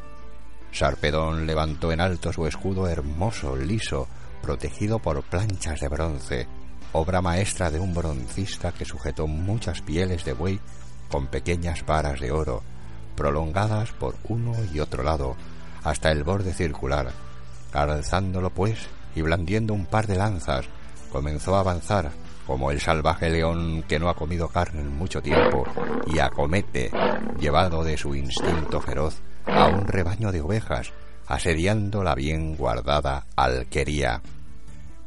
Sarpedón 0.72 1.46
levantó 1.46 1.92
en 1.92 2.00
alto 2.00 2.32
su 2.32 2.46
escudo 2.46 2.88
hermoso, 2.88 3.54
liso, 3.56 4.08
protegido 4.42 4.98
por 4.98 5.22
planchas 5.22 5.80
de 5.80 5.88
bronce, 5.88 6.48
obra 6.92 7.22
maestra 7.22 7.70
de 7.70 7.78
un 7.78 7.94
broncista 7.94 8.72
que 8.72 8.84
sujetó 8.84 9.26
muchas 9.26 9.82
pieles 9.82 10.24
de 10.24 10.32
buey 10.32 10.60
con 11.08 11.28
pequeñas 11.28 11.84
varas 11.86 12.20
de 12.20 12.32
oro, 12.32 12.62
prolongadas 13.14 13.92
por 13.92 14.16
uno 14.24 14.52
y 14.72 14.80
otro 14.80 15.02
lado, 15.02 15.36
hasta 15.84 16.10
el 16.10 16.24
borde 16.24 16.54
circular. 16.54 17.12
Alzándolo, 17.72 18.50
pues, 18.50 18.88
y 19.14 19.22
blandiendo 19.22 19.74
un 19.74 19.86
par 19.86 20.06
de 20.06 20.16
lanzas, 20.16 20.66
comenzó 21.10 21.56
a 21.56 21.60
avanzar 21.60 22.10
como 22.46 22.70
el 22.70 22.80
salvaje 22.80 23.30
león 23.30 23.84
que 23.88 23.98
no 23.98 24.08
ha 24.08 24.14
comido 24.14 24.48
carne 24.48 24.80
en 24.80 24.96
mucho 24.96 25.22
tiempo 25.22 25.64
y 26.06 26.18
acomete, 26.18 26.90
llevado 27.38 27.84
de 27.84 27.96
su 27.96 28.14
instinto 28.14 28.80
feroz, 28.80 29.20
a 29.46 29.68
un 29.68 29.86
rebaño 29.86 30.32
de 30.32 30.40
ovejas, 30.40 30.92
asediando 31.26 32.02
la 32.02 32.14
bien 32.14 32.56
guardada 32.56 33.26
alquería. 33.36 34.20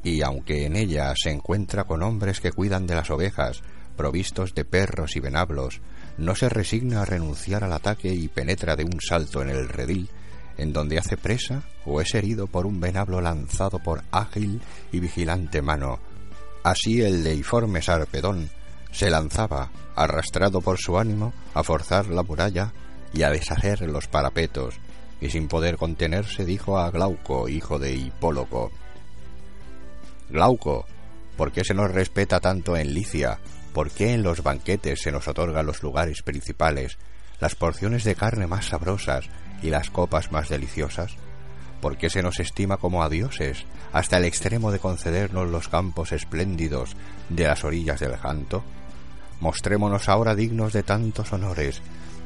Y 0.03 0.21
aunque 0.21 0.65
en 0.65 0.75
ella 0.75 1.13
se 1.15 1.31
encuentra 1.31 1.83
con 1.85 2.03
hombres 2.03 2.39
que 2.39 2.51
cuidan 2.51 2.87
de 2.87 2.95
las 2.95 3.09
ovejas, 3.09 3.63
provistos 3.95 4.53
de 4.53 4.65
perros 4.65 5.15
y 5.15 5.19
venablos, 5.19 5.81
no 6.17 6.35
se 6.35 6.49
resigna 6.49 7.01
a 7.01 7.05
renunciar 7.05 7.63
al 7.63 7.73
ataque 7.73 8.09
y 8.09 8.27
penetra 8.27 8.75
de 8.75 8.83
un 8.83 8.99
salto 9.01 9.41
en 9.41 9.49
el 9.49 9.67
redil, 9.67 10.09
en 10.57 10.73
donde 10.73 10.97
hace 10.97 11.17
presa 11.17 11.63
o 11.85 12.01
es 12.01 12.13
herido 12.15 12.47
por 12.47 12.65
un 12.65 12.79
venablo 12.79 13.21
lanzado 13.21 13.79
por 13.79 14.03
ágil 14.11 14.61
y 14.91 14.99
vigilante 14.99 15.61
mano. 15.61 15.99
Así 16.63 17.01
el 17.01 17.23
deiforme 17.23 17.81
Sarpedón 17.81 18.49
se 18.91 19.09
lanzaba, 19.09 19.69
arrastrado 19.95 20.61
por 20.61 20.77
su 20.79 20.97
ánimo, 20.97 21.33
a 21.53 21.63
forzar 21.63 22.07
la 22.07 22.23
muralla 22.23 22.71
y 23.13 23.23
a 23.23 23.29
deshacer 23.29 23.81
los 23.81 24.07
parapetos, 24.07 24.75
y 25.21 25.29
sin 25.29 25.47
poder 25.47 25.77
contenerse 25.77 26.45
dijo 26.45 26.79
a 26.79 26.89
Glauco, 26.91 27.49
hijo 27.49 27.77
de 27.77 27.93
Hipóloco, 27.93 28.71
Glauco, 30.29 30.85
¿por 31.37 31.51
qué 31.51 31.63
se 31.63 31.73
nos 31.73 31.91
respeta 31.91 32.39
tanto 32.39 32.75
en 32.75 32.93
Licia? 32.93 33.39
¿Por 33.73 33.91
qué 33.91 34.13
en 34.13 34.23
los 34.23 34.41
banquetes 34.41 35.01
se 35.01 35.11
nos 35.11 35.27
otorgan 35.27 35.65
los 35.65 35.83
lugares 35.83 36.21
principales, 36.23 36.97
las 37.39 37.55
porciones 37.55 38.03
de 38.05 38.15
carne 38.15 38.47
más 38.47 38.65
sabrosas 38.65 39.29
y 39.65 39.69
las 39.69 39.89
copas 39.89 40.32
más 40.32 40.49
deliciosas? 40.49 41.15
¿Por 41.82 41.97
qué 41.97 42.10
se 42.10 42.21
nos 42.21 42.39
estima 42.39 42.78
como 42.78 43.04
a 43.04 43.10
dioses, 43.10 43.65
hasta 43.91 44.17
el 44.17 44.25
extremo 44.25 44.71
de 44.71 44.80
concedernos 44.80 45.49
los 45.49 45.67
campos 45.67 46.12
espléndidos 46.12 46.95
de 47.30 47.45
las 47.45 47.63
orillas 47.63 47.99
del 47.99 48.15
Janto? 48.17 48.63
Mostrémonos 49.39 50.08
ahora 50.10 50.36
dignos 50.36 50.73
de 50.73 50.84
tantos 50.84 51.34
honores, 51.34 51.82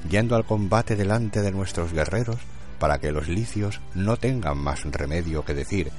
yendo 0.09 0.35
al 0.35 0.45
combate 0.45 0.95
delante 0.95 1.41
de 1.41 1.51
nuestros 1.51 1.93
guerreros, 1.93 2.37
para 2.77 2.99
que 2.99 3.11
los 3.11 3.27
licios 3.27 3.81
no 3.95 4.17
tengan 4.17 4.57
más 4.57 4.83
remedio 4.85 5.43
que 5.43 5.53
decir 5.53 5.91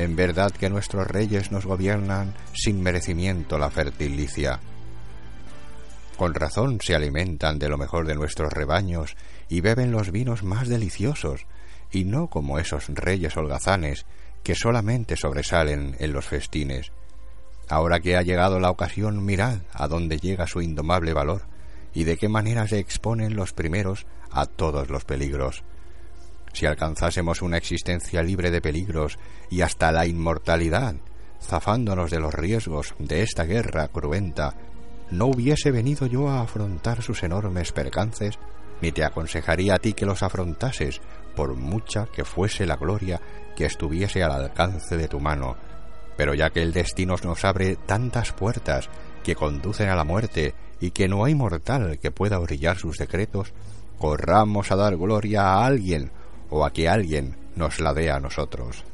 en 0.00 0.16
verdad 0.16 0.50
que 0.50 0.70
nuestros 0.70 1.06
reyes 1.06 1.52
nos 1.52 1.66
gobiernan 1.66 2.32
sin 2.54 2.82
merecimiento 2.82 3.58
la 3.58 3.70
fértil 3.70 4.16
Licia. 4.16 4.58
Con 6.16 6.32
razón 6.32 6.78
se 6.80 6.94
alimentan 6.94 7.58
de 7.58 7.68
lo 7.68 7.76
mejor 7.76 8.06
de 8.06 8.14
nuestros 8.14 8.50
rebaños 8.50 9.14
y 9.50 9.60
beben 9.60 9.92
los 9.92 10.10
vinos 10.12 10.42
más 10.42 10.68
deliciosos, 10.68 11.46
y 11.92 12.04
no 12.04 12.28
como 12.28 12.58
esos 12.58 12.88
reyes 12.88 13.36
holgazanes 13.36 14.06
que 14.42 14.54
solamente 14.54 15.16
sobresalen 15.16 15.96
en 15.98 16.12
los 16.12 16.24
festines. 16.24 16.92
Ahora 17.68 18.00
que 18.00 18.16
ha 18.16 18.22
llegado 18.22 18.58
la 18.60 18.70
ocasión, 18.70 19.24
mirad 19.24 19.58
a 19.74 19.88
dónde 19.88 20.18
llega 20.18 20.46
su 20.46 20.62
indomable 20.62 21.12
valor 21.12 21.42
y 21.92 22.04
de 22.04 22.16
qué 22.16 22.28
manera 22.28 22.66
se 22.66 22.78
exponen 22.78 23.36
los 23.36 23.52
primeros 23.52 24.06
a 24.30 24.46
todos 24.46 24.88
los 24.88 25.04
peligros. 25.04 25.62
Si 26.52 26.66
alcanzásemos 26.66 27.42
una 27.42 27.58
existencia 27.58 28.22
libre 28.22 28.50
de 28.50 28.60
peligros 28.60 29.18
y 29.50 29.60
hasta 29.60 29.92
la 29.92 30.06
inmortalidad, 30.06 30.94
zafándonos 31.42 32.10
de 32.10 32.20
los 32.20 32.34
riesgos 32.34 32.94
de 32.98 33.22
esta 33.22 33.44
guerra 33.44 33.88
cruenta 33.88 34.54
no 35.10 35.26
hubiese 35.26 35.70
venido 35.72 36.06
yo 36.06 36.28
a 36.28 36.40
afrontar 36.40 37.02
sus 37.02 37.22
enormes 37.24 37.72
percances, 37.72 38.38
ni 38.80 38.92
te 38.92 39.04
aconsejaría 39.04 39.74
a 39.74 39.78
ti 39.78 39.92
que 39.92 40.06
los 40.06 40.22
afrontases, 40.22 41.00
por 41.34 41.54
mucha 41.54 42.06
que 42.06 42.24
fuese 42.24 42.66
la 42.66 42.76
gloria 42.76 43.20
que 43.56 43.66
estuviese 43.66 44.22
al 44.22 44.32
alcance 44.32 44.96
de 44.96 45.08
tu 45.08 45.20
mano. 45.20 45.56
Pero 46.16 46.34
ya 46.34 46.50
que 46.50 46.62
el 46.62 46.72
destino 46.72 47.16
nos 47.22 47.44
abre 47.44 47.76
tantas 47.76 48.32
puertas 48.32 48.88
que 49.22 49.34
conducen 49.34 49.88
a 49.88 49.96
la 49.96 50.04
muerte 50.04 50.54
y 50.80 50.90
que 50.90 51.08
no 51.08 51.24
hay 51.24 51.34
mortal 51.34 51.98
que 51.98 52.10
pueda 52.10 52.38
brillar 52.38 52.78
sus 52.78 52.96
decretos, 52.96 53.52
corramos 53.98 54.70
a 54.70 54.76
dar 54.76 54.96
gloria 54.96 55.42
a 55.42 55.66
alguien 55.66 56.10
o 56.48 56.64
a 56.64 56.72
que 56.72 56.88
alguien 56.88 57.36
nos 57.54 57.80
la 57.80 57.92
dé 57.92 58.10
a 58.10 58.20
nosotros. 58.20 58.84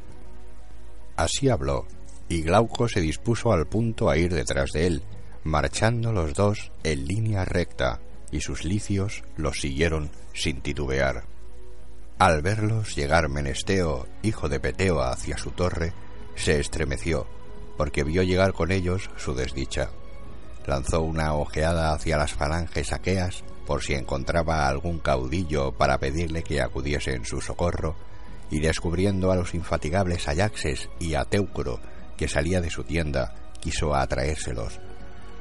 Así 1.16 1.48
habló, 1.48 1.86
y 2.28 2.42
Glauco 2.42 2.88
se 2.88 3.00
dispuso 3.00 3.52
al 3.52 3.66
punto 3.66 4.10
a 4.10 4.16
ir 4.16 4.34
detrás 4.34 4.72
de 4.72 4.86
él, 4.86 5.02
marchando 5.44 6.12
los 6.12 6.34
dos 6.34 6.72
en 6.82 7.06
línea 7.06 7.44
recta, 7.44 8.00
y 8.30 8.40
sus 8.40 8.64
licios 8.64 9.22
los 9.36 9.60
siguieron 9.60 10.10
sin 10.34 10.60
titubear. 10.60 11.24
Al 12.18 12.40
verlos 12.42 12.96
llegar 12.96 13.28
Menesteo, 13.28 14.06
hijo 14.22 14.48
de 14.48 14.58
Peteo, 14.58 15.02
hacia 15.02 15.36
su 15.36 15.50
torre, 15.50 15.92
se 16.34 16.58
estremeció, 16.58 17.26
porque 17.76 18.04
vio 18.04 18.22
llegar 18.22 18.52
con 18.52 18.72
ellos 18.72 19.10
su 19.16 19.34
desdicha. 19.34 19.90
Lanzó 20.66 21.02
una 21.02 21.34
ojeada 21.34 21.92
hacia 21.92 22.16
las 22.16 22.32
falanges 22.32 22.92
aqueas, 22.92 23.44
por 23.66 23.82
si 23.82 23.94
encontraba 23.94 24.66
algún 24.66 24.98
caudillo 24.98 25.72
para 25.72 25.98
pedirle 25.98 26.42
que 26.42 26.62
acudiese 26.62 27.14
en 27.14 27.24
su 27.24 27.40
socorro, 27.40 27.96
y 28.50 28.60
descubriendo 28.60 29.30
a 29.30 29.36
los 29.36 29.54
infatigables 29.54 30.28
Ayaxes 30.28 30.88
y 30.98 31.14
a 31.14 31.24
Teucro, 31.24 31.80
que 32.16 32.28
salía 32.28 32.60
de 32.60 32.70
su 32.70 32.84
tienda, 32.84 33.34
quiso 33.60 33.94
atraérselos, 33.94 34.80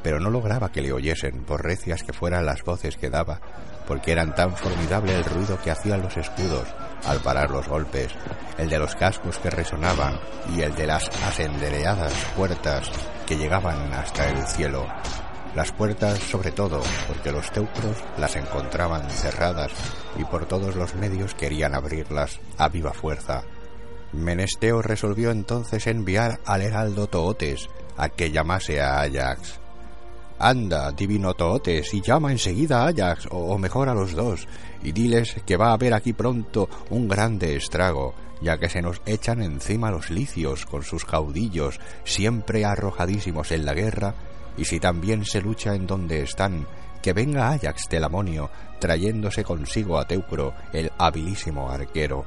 pero 0.06 0.20
no 0.20 0.30
lograba 0.30 0.72
que 0.72 0.84
le 0.84 0.94
oyesen, 0.94 1.46
por 1.46 1.64
recias 1.64 2.04
que 2.04 2.14
fueran 2.14 2.46
las 2.46 2.64
voces 2.64 2.96
que 2.96 3.10
daba, 3.10 3.42
porque 3.88 4.12
eran 4.12 4.36
tan 4.36 4.56
formidable 4.56 5.16
el 5.16 5.26
ruido 5.26 5.60
que 5.60 5.72
hacían 5.72 6.04
los 6.04 6.16
escudos, 6.16 6.68
al 7.06 7.22
parar 7.22 7.50
los 7.50 7.68
golpes, 7.68 8.12
el 8.60 8.70
de 8.70 8.78
los 8.78 8.94
cascos 8.94 9.40
que 9.40 9.50
resonaban 9.50 10.20
y 10.56 10.62
el 10.62 10.76
de 10.76 10.86
las 10.86 11.10
asendereadas 11.24 12.14
puertas 12.38 12.92
que 13.26 13.36
llegaban 13.36 13.92
hasta 13.94 14.30
el 14.30 14.46
cielo. 14.46 14.86
Las 15.56 15.72
puertas 15.72 16.20
sobre 16.20 16.52
todo 16.52 16.84
porque 17.08 17.32
los 17.32 17.52
teucros 17.52 17.98
las 18.20 18.36
encontraban 18.36 19.10
cerradas 19.10 19.72
y 20.20 20.24
por 20.26 20.46
todos 20.46 20.76
los 20.76 20.94
medios 20.94 21.34
querían 21.34 21.74
abrirlas 21.74 22.40
a 22.60 22.70
viva 22.70 22.94
fuerza. 22.94 23.42
Menesteo 24.14 24.84
resolvió 24.84 25.32
entonces 25.32 25.88
enviar 25.88 26.42
al 26.46 26.62
heraldo 26.62 27.08
Tootes 27.08 27.70
a 27.98 28.10
que 28.10 28.30
llamase 28.30 28.80
a 28.80 29.02
Ajax. 29.02 29.65
Anda, 30.38 30.92
divino 30.92 31.34
Tootes, 31.34 31.94
y 31.94 32.02
llama 32.02 32.32
enseguida 32.32 32.84
a 32.84 32.88
Ajax, 32.88 33.28
o 33.32 33.58
mejor 33.58 33.88
a 33.90 33.94
los 33.94 34.14
dos, 34.14 34.48
y 34.84 34.92
diles 34.92 35.36
que 35.46 35.58
va 35.58 35.70
a 35.70 35.74
haber 35.74 35.94
aquí 35.94 36.14
pronto 36.14 36.70
un 36.90 37.08
grande 37.08 37.56
estrago, 37.56 38.14
ya 38.42 38.58
que 38.58 38.70
se 38.70 38.82
nos 38.82 39.02
echan 39.06 39.42
encima 39.42 39.92
los 39.92 40.10
licios 40.10 40.66
con 40.66 40.84
sus 40.84 41.06
caudillos, 41.06 41.80
siempre 42.04 42.66
arrojadísimos 42.66 43.52
en 43.52 43.66
la 43.66 43.74
guerra, 43.74 44.14
y 44.58 44.66
si 44.66 44.80
también 44.80 45.26
se 45.26 45.42
lucha 45.42 45.74
en 45.74 45.88
donde 45.88 46.22
están, 46.22 46.68
que 47.02 47.14
venga 47.14 47.52
Ajax 47.52 47.88
Telamonio, 47.88 48.50
trayéndose 48.80 49.44
consigo 49.44 49.98
a 49.98 50.06
Teucro, 50.06 50.54
el 50.74 50.92
habilísimo 50.98 51.70
arquero. 51.70 52.26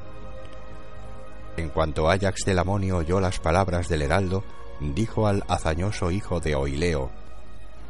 En 1.56 1.68
cuanto 1.70 2.08
Ajax 2.08 2.44
Telamonio 2.44 2.98
oyó 2.98 3.20
las 3.20 3.38
palabras 3.40 3.88
del 3.88 4.02
heraldo, 4.02 4.44
dijo 4.80 5.26
al 5.26 5.42
hazañoso 5.48 6.10
hijo 6.10 6.38
de 6.38 6.54
Oileo, 6.54 7.10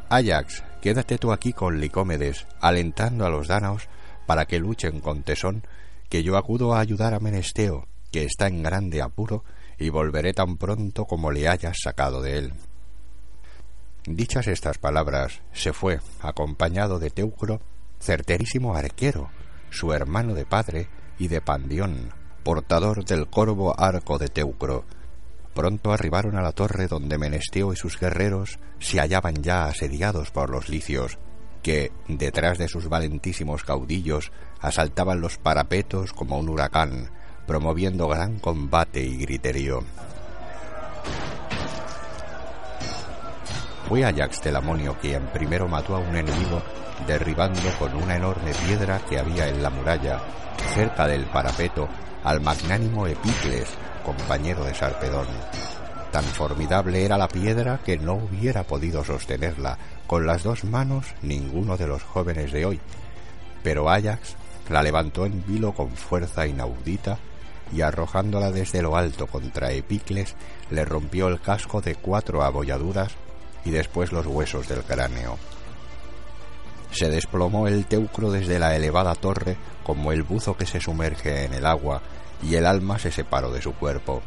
Ajax, 0.09 0.63
quédate 0.81 1.19
tú 1.19 1.31
aquí 1.31 1.53
con 1.53 1.79
Licómedes, 1.79 2.47
alentando 2.59 3.27
a 3.27 3.29
los 3.29 3.47
dánaos 3.47 3.87
para 4.25 4.45
que 4.45 4.57
luchen 4.57 5.01
con 5.01 5.21
tesón, 5.21 5.63
que 6.09 6.23
yo 6.23 6.35
acudo 6.35 6.73
a 6.73 6.79
ayudar 6.79 7.13
a 7.13 7.19
Menesteo, 7.19 7.87
que 8.11 8.23
está 8.23 8.47
en 8.47 8.63
grande 8.63 9.03
apuro, 9.03 9.43
y 9.77 9.89
volveré 9.89 10.33
tan 10.33 10.57
pronto 10.57 11.05
como 11.05 11.31
le 11.31 11.47
hayas 11.47 11.77
sacado 11.83 12.23
de 12.23 12.39
él. 12.39 12.53
Dichas 14.05 14.47
estas 14.47 14.79
palabras, 14.79 15.41
se 15.53 15.73
fue, 15.73 15.99
acompañado 16.21 16.97
de 16.97 17.11
Teucro, 17.11 17.61
certerísimo 17.99 18.75
arquero, 18.75 19.29
su 19.69 19.93
hermano 19.93 20.33
de 20.33 20.45
padre 20.45 20.89
y 21.19 21.27
de 21.27 21.41
Pandión, 21.41 22.11
portador 22.43 23.05
del 23.05 23.27
corvo 23.27 23.79
arco 23.79 24.17
de 24.17 24.29
Teucro, 24.29 24.85
Pronto 25.59 25.91
arribaron 25.91 26.37
a 26.37 26.41
la 26.41 26.53
torre 26.53 26.87
donde 26.87 27.17
Menesteo 27.17 27.73
y 27.73 27.75
sus 27.75 27.99
guerreros 27.99 28.59
se 28.79 29.01
hallaban 29.01 29.43
ya 29.43 29.65
asediados 29.65 30.31
por 30.31 30.49
los 30.49 30.69
licios, 30.69 31.17
que, 31.61 31.91
detrás 32.07 32.57
de 32.57 32.69
sus 32.69 32.87
valentísimos 32.87 33.65
caudillos, 33.65 34.31
asaltaban 34.61 35.19
los 35.19 35.37
parapetos 35.37 36.13
como 36.13 36.37
un 36.37 36.47
huracán, 36.47 37.11
promoviendo 37.45 38.07
gran 38.07 38.39
combate 38.39 39.03
y 39.03 39.17
griterío. 39.17 39.83
Fue 43.89 44.05
Ajax 44.05 44.39
Telamonio 44.39 44.95
quien 45.01 45.25
primero 45.25 45.67
mató 45.67 45.97
a 45.97 45.99
un 45.99 46.15
enemigo 46.15 46.63
derribando 47.05 47.69
con 47.77 47.93
una 47.95 48.15
enorme 48.15 48.53
piedra 48.65 48.99
que 48.99 49.19
había 49.19 49.49
en 49.49 49.61
la 49.61 49.69
muralla, 49.69 50.21
cerca 50.73 51.05
del 51.05 51.25
parapeto, 51.25 51.89
al 52.23 52.39
magnánimo 52.39 53.07
Epicles, 53.07 53.67
compañero 54.03 54.63
de 54.63 54.73
Sarpedón. 54.73 55.27
Tan 56.11 56.23
formidable 56.23 57.05
era 57.05 57.17
la 57.17 57.27
piedra 57.27 57.79
que 57.85 57.97
no 57.97 58.15
hubiera 58.15 58.63
podido 58.63 59.03
sostenerla 59.03 59.77
con 60.07 60.25
las 60.25 60.43
dos 60.43 60.63
manos 60.63 61.05
ninguno 61.21 61.77
de 61.77 61.87
los 61.87 62.03
jóvenes 62.03 62.51
de 62.51 62.65
hoy. 62.65 62.79
Pero 63.61 63.89
Ajax 63.89 64.35
la 64.69 64.81
levantó 64.81 65.25
en 65.25 65.43
vilo 65.45 65.73
con 65.73 65.91
fuerza 65.91 66.47
inaudita 66.47 67.19
y 67.71 67.81
arrojándola 67.81 68.51
desde 68.51 68.81
lo 68.81 68.95
alto 68.95 69.27
contra 69.27 69.71
Epicles 69.71 70.35
le 70.71 70.85
rompió 70.85 71.27
el 71.27 71.39
casco 71.39 71.81
de 71.81 71.95
cuatro 71.95 72.43
abolladuras 72.43 73.13
y 73.63 73.71
después 73.71 74.11
los 74.11 74.25
huesos 74.25 74.67
del 74.67 74.81
cráneo. 74.81 75.37
Se 76.91 77.09
desplomó 77.09 77.67
el 77.67 77.85
teucro 77.85 78.31
desde 78.31 78.57
la 78.57 78.75
elevada 78.75 79.13
torre 79.13 79.57
como 79.83 80.11
el 80.11 80.23
buzo 80.23 80.57
que 80.57 80.65
se 80.65 80.79
sumerge 80.79 81.45
en 81.45 81.53
el 81.53 81.65
agua 81.65 82.01
y 82.41 82.55
el 82.55 82.65
alma 82.65 82.99
se 82.99 83.11
separó 83.11 83.51
de 83.51 83.61
su 83.61 83.73
cuerpo. 83.73 84.21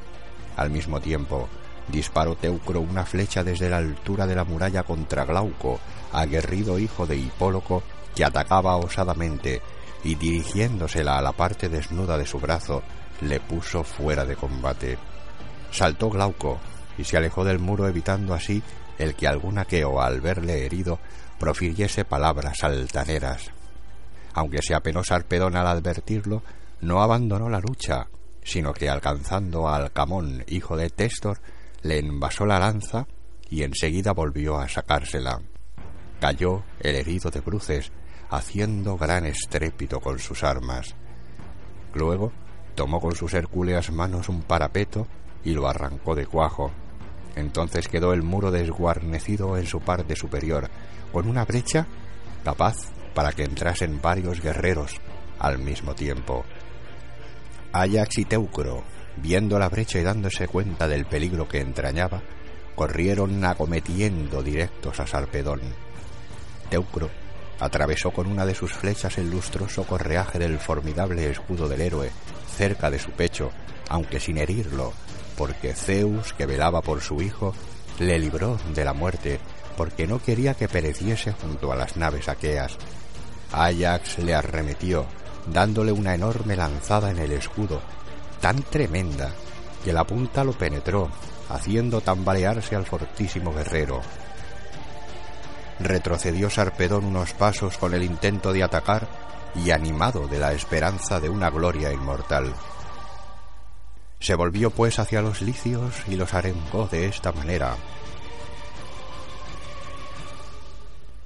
Al 0.57 0.71
mismo 0.71 1.01
tiempo, 1.01 1.49
disparó 1.89 2.37
Teucro 2.37 2.81
una 2.81 3.05
flecha 3.05 3.43
desde 3.43 3.71
la 3.71 3.79
altura 3.79 4.27
de 4.27 4.35
la 4.35 4.45
muralla 4.45 4.83
contra 4.83 5.25
Glauco, 5.25 5.81
aguerrido 6.13 6.79
hijo 6.79 7.07
de 7.07 7.17
Hipóloco, 7.17 7.83
que 8.15 8.25
atacaba 8.25 8.77
osadamente, 8.77 9.63
y 10.05 10.15
dirigiéndosela 10.15 11.19
a 11.19 11.23
la 11.23 11.33
parte 11.33 11.69
desnuda 11.69 12.19
de 12.19 12.27
su 12.27 12.39
brazo, 12.39 12.83
le 13.21 13.41
puso 13.41 13.85
fuera 13.85 14.25
de 14.25 14.37
combate. 14.37 14.99
Saltó 15.71 16.11
Glauco, 16.11 16.59
y 16.99 17.05
se 17.05 17.17
alejó 17.17 17.45
del 17.45 17.59
muro 17.59 17.89
evitando 17.89 18.35
así 18.35 18.63
el 18.99 19.15
que 19.15 19.27
algún 19.27 19.59
aqueo 19.59 20.01
al 20.01 20.21
verle 20.21 20.67
herido 20.67 20.99
profiriese 21.39 22.05
palabras 22.05 22.63
altaneras. 22.63 23.51
Aunque 24.35 24.63
se 24.63 24.75
apenó 24.75 25.03
Sarpedón 25.03 25.57
al 25.57 25.67
advertirlo, 25.67 26.43
no 26.83 27.01
abandonó 27.01 27.49
la 27.49 27.61
lucha, 27.61 28.09
sino 28.43 28.75
que 28.75 28.91
alcanzando 28.91 29.69
a 29.69 29.77
Alcamón, 29.77 30.45
hijo 30.49 30.77
de 30.77 30.91
Téstor, 30.91 31.39
le 31.83 31.99
envasó 31.99 32.45
la 32.45 32.59
lanza 32.59 33.07
y 33.49 33.63
enseguida 33.63 34.13
volvió 34.13 34.59
a 34.59 34.69
sacársela. 34.69 35.41
Cayó 36.21 36.65
el 36.81 36.97
herido 36.97 37.31
de 37.31 37.41
bruces, 37.41 37.93
haciendo 38.31 38.97
gran 38.97 39.27
estrépito 39.27 40.01
con 40.01 40.19
sus 40.19 40.43
armas. 40.43 40.97
Luego 41.95 42.33
tomó 42.75 43.01
con 43.01 43.15
sus 43.15 43.33
hercúleas 43.35 43.93
manos 43.93 44.29
un 44.29 44.43
parapeto 44.43 45.07
y 45.45 45.53
lo 45.53 45.69
arrancó 45.69 46.17
de 46.17 46.27
cuajo. 46.27 46.73
Entonces 47.37 47.87
quedó 47.87 48.13
el 48.13 48.23
muro 48.23 48.51
desguarnecido 48.51 49.57
en 49.57 49.67
su 49.67 49.81
parte 49.81 50.17
superior, 50.17 50.69
con 51.13 51.29
una 51.29 51.45
brecha 51.45 51.87
capaz 52.45 52.75
para 53.15 53.33
que 53.33 53.45
entrasen 53.45 54.01
varios 54.03 54.41
guerreros 54.41 55.01
al 55.39 55.59
mismo 55.59 55.95
tiempo. 55.95 56.45
Ajax 57.73 58.19
y 58.19 58.25
Teucro, 58.25 58.85
viendo 59.17 59.59
la 59.59 59.69
brecha 59.69 59.99
y 59.99 60.03
dándose 60.03 60.47
cuenta 60.47 60.87
del 60.89 61.07
peligro 61.07 61.49
que 61.49 61.61
entrañaba, 61.61 62.23
corrieron 62.75 63.45
acometiendo 63.45 64.43
directos 64.43 65.01
a 65.01 65.07
Sarpedón. 65.07 65.61
Teucro 66.69 67.11
atravesó 67.61 68.11
con 68.11 68.27
una 68.27 68.45
de 68.45 68.55
sus 68.55 68.73
flechas 68.73 69.19
el 69.19 69.31
lustroso 69.31 69.85
correaje 69.85 70.39
del 70.39 70.59
formidable 70.59 71.31
escudo 71.31 71.69
del 71.69 71.81
héroe 71.81 72.11
cerca 72.57 72.91
de 72.91 72.99
su 72.99 73.11
pecho, 73.11 73.51
aunque 73.89 74.21
sin 74.21 74.39
herirlo, 74.39 74.93
porque 75.37 75.75
Zeus, 75.75 76.33
que 76.33 76.47
velaba 76.47 76.83
por 76.83 77.01
su 77.01 77.23
hijo, 77.23 77.55
le 77.99 78.19
libró 78.19 78.59
de 78.75 78.85
la 78.85 78.93
muerte, 78.93 79.39
porque 79.77 80.07
no 80.07 80.21
quería 80.21 80.55
que 80.55 80.69
pereciese 80.69 81.33
junto 81.33 81.73
a 81.73 81.77
las 81.77 81.97
naves 81.97 82.29
aqueas. 82.29 82.77
Ajax 83.53 84.19
le 84.19 84.35
arremetió, 84.35 85.07
dándole 85.47 85.93
una 85.93 86.15
enorme 86.15 86.57
lanzada 86.57 87.11
en 87.11 87.19
el 87.19 87.33
escudo, 87.33 87.81
tan 88.41 88.63
tremenda 88.63 89.31
que 89.85 89.93
la 89.93 90.05
punta 90.05 90.45
lo 90.45 90.53
penetró, 90.53 91.11
haciendo 91.49 92.01
tambalearse 92.01 92.77
al 92.77 92.87
fortísimo 92.87 93.53
guerrero. 93.53 94.01
Retrocedió 95.81 96.49
Sarpedón 96.49 97.05
unos 97.05 97.33
pasos 97.33 97.77
con 97.77 97.95
el 97.95 98.03
intento 98.03 98.53
de 98.53 98.63
atacar 98.63 99.09
y 99.55 99.71
animado 99.71 100.29
de 100.29 100.39
la 100.39 100.53
esperanza 100.53 101.21
de 101.21 101.29
una 101.29 101.51
gloria 101.51 101.93
inmortal. 101.93 102.55
Se 104.21 104.35
volvió 104.37 104.71
pues 104.71 104.99
hacia 104.99 105.21
los 105.21 105.43
licios 105.43 105.95
y 106.07 106.15
los 106.15 106.33
arengó 106.33 106.87
de 106.87 107.07
esta 107.07 107.33
manera. 107.33 107.75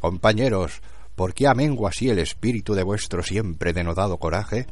Compañeros, 0.00 0.80
¿Por 1.16 1.32
qué 1.32 1.46
amengo 1.48 1.88
así 1.88 2.10
el 2.10 2.18
espíritu 2.18 2.74
de 2.74 2.82
vuestro 2.82 3.22
siempre 3.22 3.72
denodado 3.72 4.18
coraje? 4.18 4.66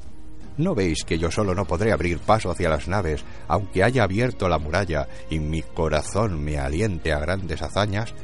¿No 0.59 0.75
veis 0.75 1.03
que 1.05 1.19
yo 1.19 1.31
solo 1.31 1.55
no 1.55 1.65
podré 1.65 1.91
abrir 1.91 2.19
paso 2.19 2.51
hacia 2.51 2.69
las 2.69 2.87
naves, 2.87 3.25
aunque 3.49 3.83
haya 3.83 4.05
abierto 4.05 4.47
la 4.47 4.59
muralla 4.59 5.09
y 5.31 5.41
mi 5.41 5.63
corazón 5.63 6.45
me 6.45 6.59
aliente 6.59 7.15
a 7.15 7.19
grandes 7.19 7.63
hazañas? 7.63 8.15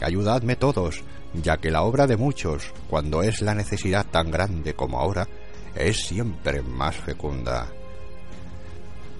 Ayudadme 0.00 0.54
todos, 0.54 1.02
ya 1.34 1.56
que 1.56 1.72
la 1.72 1.82
obra 1.82 2.06
de 2.06 2.16
muchos, 2.16 2.72
cuando 2.88 3.24
es 3.24 3.42
la 3.42 3.54
necesidad 3.54 4.06
tan 4.06 4.30
grande 4.30 4.74
como 4.74 5.00
ahora, 5.00 5.26
es 5.74 6.06
siempre 6.06 6.62
más 6.62 6.94
fecunda. 6.94 7.66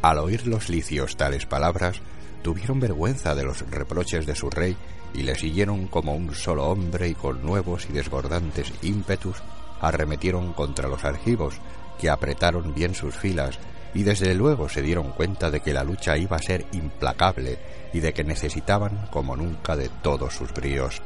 Al 0.02 0.18
oír 0.18 0.46
los 0.46 0.68
licios 0.68 1.16
tales 1.16 1.46
palabras, 1.46 2.00
tuvieron 2.42 2.78
vergüenza 2.78 3.34
de 3.34 3.42
los 3.42 3.68
reproches 3.68 4.24
de 4.24 4.36
su 4.36 4.50
rey 4.50 4.76
y 5.14 5.22
le 5.22 5.34
siguieron 5.34 5.86
como 5.86 6.14
un 6.14 6.34
solo 6.34 6.66
hombre 6.66 7.08
y 7.08 7.14
con 7.14 7.44
nuevos 7.44 7.86
y 7.88 7.92
desbordantes 7.92 8.72
ímpetus 8.82 9.36
arremetieron 9.80 10.52
contra 10.52 10.88
los 10.88 11.04
argivos, 11.04 11.54
que 11.98 12.10
apretaron 12.10 12.74
bien 12.74 12.94
sus 12.94 13.14
filas 13.14 13.58
y 13.94 14.02
desde 14.02 14.34
luego 14.34 14.68
se 14.68 14.82
dieron 14.82 15.12
cuenta 15.12 15.50
de 15.50 15.60
que 15.60 15.72
la 15.72 15.84
lucha 15.84 16.16
iba 16.18 16.36
a 16.36 16.42
ser 16.42 16.66
implacable 16.72 17.58
y 17.92 18.00
de 18.00 18.12
que 18.12 18.24
necesitaban 18.24 19.08
como 19.10 19.36
nunca 19.36 19.76
de 19.76 19.88
todos 20.02 20.34
sus 20.34 20.52
bríos. 20.52 21.02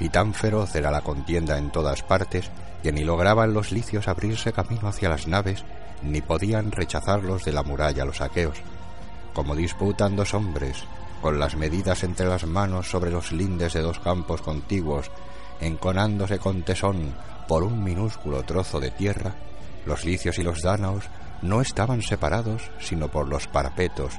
y 0.00 0.08
tan 0.08 0.34
feroz 0.34 0.74
era 0.74 0.90
la 0.90 1.02
contienda 1.02 1.58
en 1.58 1.70
todas 1.70 2.02
partes 2.02 2.50
que 2.82 2.92
ni 2.92 3.04
lograban 3.04 3.54
los 3.54 3.70
licios 3.70 4.08
abrirse 4.08 4.52
camino 4.52 4.88
hacia 4.88 5.08
las 5.08 5.28
naves, 5.28 5.64
ni 6.02 6.20
podían 6.20 6.72
rechazarlos 6.72 7.44
de 7.44 7.52
la 7.52 7.62
muralla 7.62 8.04
los 8.04 8.20
aqueos. 8.20 8.56
Como 9.32 9.54
disputan 9.54 10.16
dos 10.16 10.34
hombres, 10.34 10.84
con 11.22 11.38
las 11.38 11.56
medidas 11.56 12.02
entre 12.02 12.26
las 12.26 12.44
manos 12.46 12.90
sobre 12.90 13.12
los 13.12 13.30
lindes 13.30 13.72
de 13.72 13.80
dos 13.80 14.00
campos 14.00 14.42
contiguos, 14.42 15.10
enconándose 15.60 16.38
con 16.38 16.62
tesón 16.62 17.14
por 17.46 17.62
un 17.62 17.82
minúsculo 17.82 18.42
trozo 18.42 18.80
de 18.80 18.90
tierra, 18.90 19.36
los 19.86 20.04
licios 20.04 20.38
y 20.38 20.42
los 20.42 20.60
dánaos 20.62 21.04
no 21.40 21.60
estaban 21.60 22.02
separados 22.02 22.70
sino 22.80 23.08
por 23.08 23.28
los 23.28 23.46
parapetos, 23.46 24.14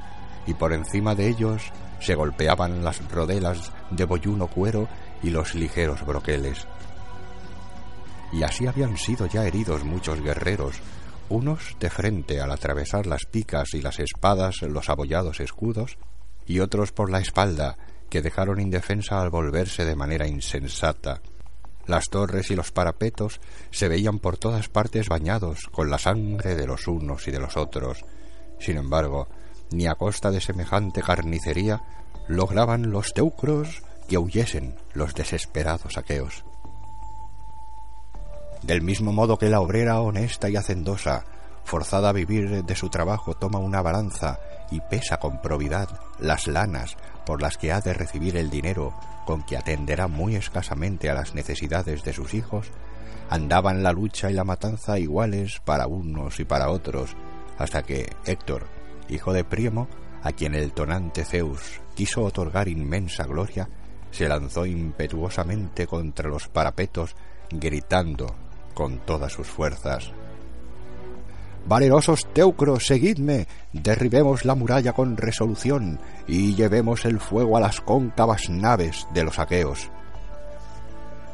y 0.46 0.54
por 0.54 0.72
encima 0.72 1.14
de 1.14 1.28
ellos 1.28 1.62
se 2.00 2.14
golpeaban 2.14 2.82
las 2.82 3.06
rodelas 3.10 3.70
de 3.90 4.04
boyuno 4.06 4.46
cuero 4.46 4.88
y 5.22 5.30
los 5.30 5.54
ligeros 5.54 6.04
broqueles. 6.04 6.66
Y 8.32 8.42
así 8.42 8.66
habían 8.66 8.96
sido 8.96 9.26
ya 9.26 9.46
heridos 9.46 9.84
muchos 9.84 10.20
guerreros, 10.20 10.76
unos 11.28 11.76
de 11.78 11.90
frente 11.90 12.40
al 12.40 12.50
atravesar 12.50 13.06
las 13.06 13.26
picas 13.26 13.74
y 13.74 13.82
las 13.82 13.98
espadas 14.00 14.62
los 14.62 14.88
abollados 14.88 15.40
escudos, 15.40 15.96
y 16.46 16.60
otros 16.60 16.92
por 16.92 17.10
la 17.10 17.20
espalda, 17.20 17.76
que 18.08 18.22
dejaron 18.22 18.60
indefensa 18.60 19.20
al 19.20 19.30
volverse 19.30 19.84
de 19.84 19.96
manera 19.96 20.26
insensata. 20.26 21.20
Las 21.86 22.08
torres 22.08 22.50
y 22.50 22.56
los 22.56 22.72
parapetos 22.72 23.40
se 23.70 23.88
veían 23.88 24.18
por 24.18 24.38
todas 24.38 24.68
partes 24.68 25.08
bañados 25.08 25.68
con 25.70 25.90
la 25.90 25.98
sangre 25.98 26.54
de 26.54 26.66
los 26.66 26.86
unos 26.86 27.28
y 27.28 27.30
de 27.30 27.40
los 27.40 27.56
otros. 27.56 28.04
Sin 28.58 28.76
embargo, 28.76 29.28
ni 29.70 29.86
a 29.86 29.94
costa 29.94 30.30
de 30.30 30.40
semejante 30.40 31.02
carnicería 31.02 31.82
lograban 32.28 32.90
los 32.90 33.12
teucros 33.12 33.82
que 34.08 34.18
huyesen 34.18 34.76
los 34.92 35.14
desesperados 35.14 35.98
aqueos. 35.98 36.44
Del 38.62 38.80
mismo 38.80 39.12
modo 39.12 39.36
que 39.36 39.50
la 39.50 39.60
obrera 39.60 40.00
honesta 40.00 40.48
y 40.48 40.56
hacendosa, 40.56 41.24
forzada 41.64 42.10
a 42.10 42.12
vivir 42.12 42.64
de 42.64 42.76
su 42.76 42.88
trabajo, 42.88 43.34
toma 43.34 43.58
una 43.58 43.82
balanza 43.82 44.38
y 44.74 44.80
pesa 44.80 45.18
con 45.18 45.40
probidad 45.40 45.88
las 46.18 46.48
lanas 46.48 46.96
por 47.24 47.40
las 47.40 47.56
que 47.56 47.72
ha 47.72 47.80
de 47.80 47.94
recibir 47.94 48.36
el 48.36 48.50
dinero 48.50 48.92
con 49.24 49.44
que 49.44 49.56
atenderá 49.56 50.08
muy 50.08 50.34
escasamente 50.34 51.08
a 51.08 51.14
las 51.14 51.34
necesidades 51.34 52.02
de 52.02 52.12
sus 52.12 52.34
hijos, 52.34 52.70
andaban 53.30 53.82
la 53.82 53.92
lucha 53.92 54.30
y 54.30 54.34
la 54.34 54.44
matanza 54.44 54.98
iguales 54.98 55.60
para 55.64 55.86
unos 55.86 56.40
y 56.40 56.44
para 56.44 56.70
otros, 56.70 57.16
hasta 57.56 57.82
que 57.82 58.10
Héctor, 58.26 58.66
hijo 59.08 59.32
de 59.32 59.44
Priamo, 59.44 59.88
a 60.22 60.32
quien 60.32 60.54
el 60.54 60.72
tonante 60.72 61.24
Zeus 61.24 61.80
quiso 61.94 62.24
otorgar 62.24 62.68
inmensa 62.68 63.24
gloria, 63.24 63.68
se 64.10 64.28
lanzó 64.28 64.66
impetuosamente 64.66 65.86
contra 65.86 66.28
los 66.28 66.48
parapetos, 66.48 67.14
gritando 67.50 68.34
con 68.74 68.98
todas 69.06 69.32
sus 69.32 69.46
fuerzas 69.46 70.12
Valerosos 71.66 72.26
teucros, 72.34 72.86
seguidme, 72.86 73.46
derribemos 73.72 74.44
la 74.44 74.54
muralla 74.54 74.92
con 74.92 75.16
resolución 75.16 75.98
y 76.28 76.54
llevemos 76.54 77.06
el 77.06 77.18
fuego 77.20 77.56
a 77.56 77.60
las 77.60 77.80
cóncavas 77.80 78.50
naves 78.50 79.06
de 79.14 79.24
los 79.24 79.38
aqueos. 79.38 79.90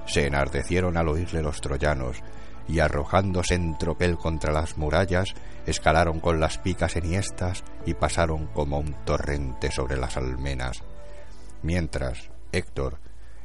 Se 0.06 0.26
enardecieron 0.26 0.96
al 0.96 1.08
oírle 1.08 1.42
los 1.42 1.60
troyanos, 1.60 2.22
y 2.68 2.78
arrojándose 2.78 3.54
en 3.54 3.76
tropel 3.76 4.16
contra 4.16 4.52
las 4.52 4.78
murallas, 4.78 5.34
escalaron 5.66 6.20
con 6.20 6.38
las 6.38 6.58
picas 6.58 6.94
enhiestas 6.94 7.64
y 7.84 7.94
pasaron 7.94 8.46
como 8.46 8.78
un 8.78 8.94
torrente 9.04 9.72
sobre 9.72 9.96
las 9.96 10.16
almenas. 10.16 10.84
Mientras, 11.62 12.30
Héctor, 12.52 12.98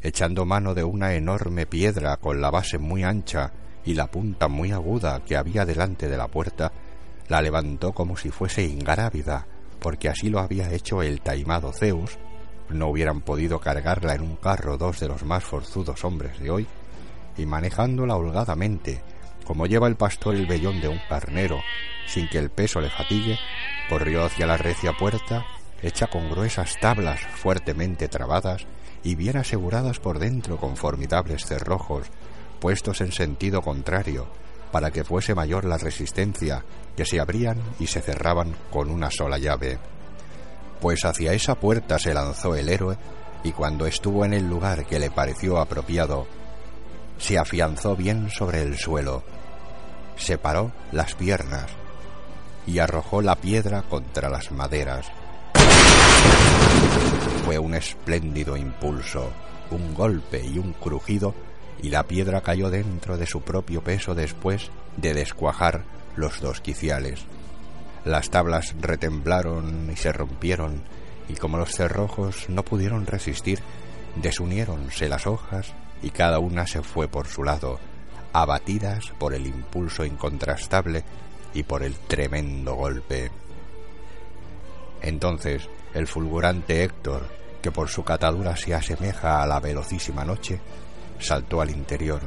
echando 0.04 0.46
mano 0.46 0.76
de 0.76 0.84
una 0.84 1.16
enorme 1.16 1.66
piedra 1.66 2.18
con 2.18 2.42
la 2.42 2.52
base 2.52 2.78
muy 2.78 3.04
ancha 3.04 3.52
y 3.86 3.94
la 3.94 4.08
punta 4.08 4.48
muy 4.48 4.72
aguda 4.72 5.24
que 5.24 5.38
había 5.38 5.66
delante 5.66 6.10
de 6.10 6.18
la 6.18 6.28
puerta, 6.28 6.72
la 7.28 7.42
levantó 7.42 7.94
como 7.94 8.18
si 8.18 8.30
fuese 8.30 8.64
ingrávida, 8.64 9.46
porque 9.80 10.10
así 10.10 10.30
lo 10.30 10.40
había 10.40 10.72
hecho 10.72 11.02
el 11.02 11.22
taimado 11.22 11.72
Zeus, 11.72 12.18
no 12.70 12.88
hubieran 12.88 13.22
podido 13.22 13.60
cargarla 13.60 14.16
en 14.16 14.22
un 14.22 14.36
carro 14.36 14.78
dos 14.78 15.00
de 15.00 15.08
los 15.08 15.24
más 15.24 15.44
forzudos 15.44 16.04
hombres 16.04 16.40
de 16.40 16.50
hoy, 16.50 16.68
y 17.38 17.46
manejándola 17.46 18.16
holgadamente, 18.16 19.02
como 19.46 19.68
lleva 19.68 19.88
el 19.88 19.96
pastor 19.96 20.36
el 20.36 20.48
vellón 20.48 20.82
de 20.82 20.88
un 20.88 21.00
carnero, 21.08 21.60
sin 22.08 22.28
que 22.28 22.40
el 22.40 22.50
peso 22.50 22.82
le 22.82 22.90
fatigue, 22.90 23.38
corrió 23.90 24.26
hacia 24.26 24.48
la 24.48 24.58
recia 24.58 24.94
puerta, 24.94 25.46
hecha 25.82 26.08
con 26.08 26.30
gruesas 26.30 26.78
tablas 26.80 27.22
fuertemente 27.22 28.08
trabadas 28.08 28.66
y 29.04 29.16
bien 29.16 29.38
aseguradas 29.38 30.00
por 30.00 30.18
dentro 30.18 30.58
con 30.58 30.76
formidables 30.76 31.46
cerrojos, 31.46 32.08
puestos 32.60 33.02
en 33.02 33.12
sentido 33.12 33.62
contrario, 33.62 34.28
para 34.72 34.92
que 34.92 35.04
fuese 35.04 35.36
mayor 35.36 35.66
la 35.66 35.78
resistencia, 35.78 36.64
que 36.96 37.06
se 37.06 37.20
abrían 37.20 37.62
y 37.80 37.88
se 37.88 38.02
cerraban 38.02 38.56
con 38.72 38.90
una 38.90 39.12
sola 39.12 39.38
llave. 39.38 39.80
Pues 40.82 41.06
hacia 41.06 41.34
esa 41.34 41.56
puerta 41.56 42.00
se 42.00 42.14
lanzó 42.14 42.56
el 42.56 42.70
héroe, 42.70 42.98
y 43.44 43.52
cuando 43.52 43.86
estuvo 43.86 44.26
en 44.26 44.34
el 44.34 44.50
lugar 44.50 44.86
que 44.86 45.00
le 45.00 45.12
pareció 45.12 45.60
apropiado, 45.60 46.28
se 47.18 47.38
afianzó 47.38 47.96
bien 47.96 48.30
sobre 48.30 48.62
el 48.62 48.78
suelo, 48.78 49.24
separó 50.18 50.72
las 50.92 51.16
piernas 51.16 51.68
y 52.68 52.80
arrojó 52.80 53.22
la 53.22 53.36
piedra 53.36 53.84
contra 53.84 54.30
las 54.30 54.52
maderas. 54.52 55.08
Fue 57.46 57.60
un 57.60 57.76
espléndido 57.76 58.58
impulso, 58.58 59.32
un 59.72 59.94
golpe 59.94 60.44
y 60.44 60.58
un 60.58 60.74
crujido 60.74 61.36
y 61.82 61.90
la 61.90 62.04
piedra 62.04 62.42
cayó 62.42 62.70
dentro 62.70 63.18
de 63.18 63.26
su 63.26 63.42
propio 63.42 63.84
peso 63.84 64.16
después 64.16 64.70
de 64.98 65.14
descuajar 65.14 65.84
los 66.16 66.42
dos 66.42 66.62
quiciales. 66.62 67.26
Las 68.06 68.30
tablas 68.30 68.76
retemblaron 68.80 69.90
y 69.92 69.96
se 69.96 70.14
rompieron, 70.14 70.84
y 71.28 71.36
como 71.36 71.58
los 71.58 71.72
cerrojos 71.72 72.50
no 72.50 72.64
pudieron 72.64 73.06
resistir, 73.06 73.60
desuniéronse 74.16 75.10
las 75.10 75.28
hojas 75.28 75.74
y 76.02 76.12
cada 76.12 76.40
una 76.40 76.68
se 76.68 76.82
fue 76.82 77.08
por 77.08 77.28
su 77.28 77.44
lado, 77.44 77.80
abatidas 78.32 79.12
por 79.18 79.34
el 79.34 79.48
impulso 79.48 80.06
incontrastable 80.06 81.04
y 81.54 81.64
por 81.64 81.84
el 81.84 81.96
tremendo 81.96 82.76
golpe. 82.76 83.32
Entonces 85.02 85.68
el 85.94 86.08
fulgurante 86.08 86.84
Héctor, 86.84 87.28
que 87.62 87.72
por 87.72 87.90
su 87.90 88.04
catadura 88.04 88.56
se 88.56 88.76
asemeja 88.76 89.42
a 89.42 89.48
la 89.48 89.60
velocísima 89.60 90.26
noche, 90.26 90.60
saltó 91.20 91.62
al 91.62 91.70
interior, 91.70 92.22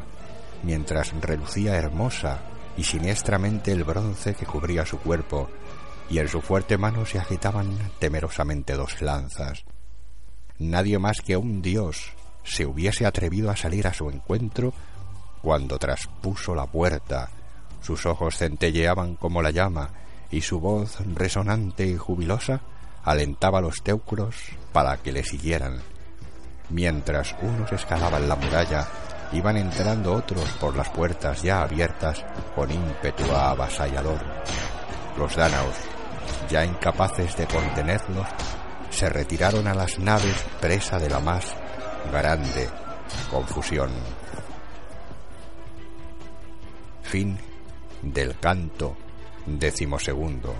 mientras 0.62 1.12
relucía 1.20 1.76
hermosa 1.76 2.40
y 2.76 2.84
siniestramente 2.84 3.72
el 3.72 3.84
bronce 3.84 4.34
que 4.34 4.46
cubría 4.46 4.86
su 4.86 4.98
cuerpo, 4.98 5.48
y 6.10 6.18
en 6.18 6.28
su 6.28 6.40
fuerte 6.40 6.78
mano 6.78 7.04
se 7.04 7.18
agitaban 7.18 7.76
temerosamente 7.98 8.74
dos 8.74 9.00
lanzas. 9.02 9.64
Nadie 10.58 10.98
más 10.98 11.20
que 11.20 11.36
un 11.36 11.60
dios 11.62 12.12
se 12.44 12.66
hubiese 12.66 13.06
atrevido 13.06 13.50
a 13.50 13.56
salir 13.56 13.86
a 13.86 13.94
su 13.94 14.08
encuentro 14.10 14.72
cuando 15.42 15.78
traspuso 15.78 16.54
la 16.54 16.66
puerta. 16.66 17.28
Sus 17.82 18.06
ojos 18.06 18.36
centelleaban 18.36 19.16
como 19.16 19.42
la 19.42 19.50
llama 19.50 19.90
y 20.30 20.40
su 20.40 20.60
voz 20.60 20.98
resonante 21.14 21.86
y 21.86 21.96
jubilosa 21.96 22.60
alentaba 23.04 23.58
a 23.58 23.62
los 23.62 23.82
teucros 23.82 24.36
para 24.72 24.96
que 24.98 25.12
le 25.12 25.24
siguieran. 25.24 25.80
Mientras 26.70 27.34
unos 27.40 27.72
escalaban 27.72 28.28
la 28.28 28.36
muralla, 28.36 28.86
iban 29.32 29.56
entrando 29.56 30.12
otros 30.12 30.44
por 30.60 30.76
las 30.76 30.88
puertas 30.90 31.42
ya 31.42 31.62
abiertas 31.62 32.24
con 32.54 32.70
ímpetu 32.70 33.30
avasallador. 33.32 34.20
Los 35.16 35.34
dánaos, 35.34 35.76
ya 36.50 36.64
incapaces 36.64 37.36
de 37.36 37.46
contenerlos, 37.46 38.26
se 38.90 39.08
retiraron 39.08 39.66
a 39.66 39.74
las 39.74 39.98
naves 39.98 40.44
presa 40.60 40.98
de 40.98 41.08
la 41.08 41.20
más 41.20 41.46
grande 42.12 42.68
confusión. 43.30 43.90
Fin 47.02 47.38
del 48.02 48.38
canto 48.38 48.96
decimosegundo. 49.46 50.54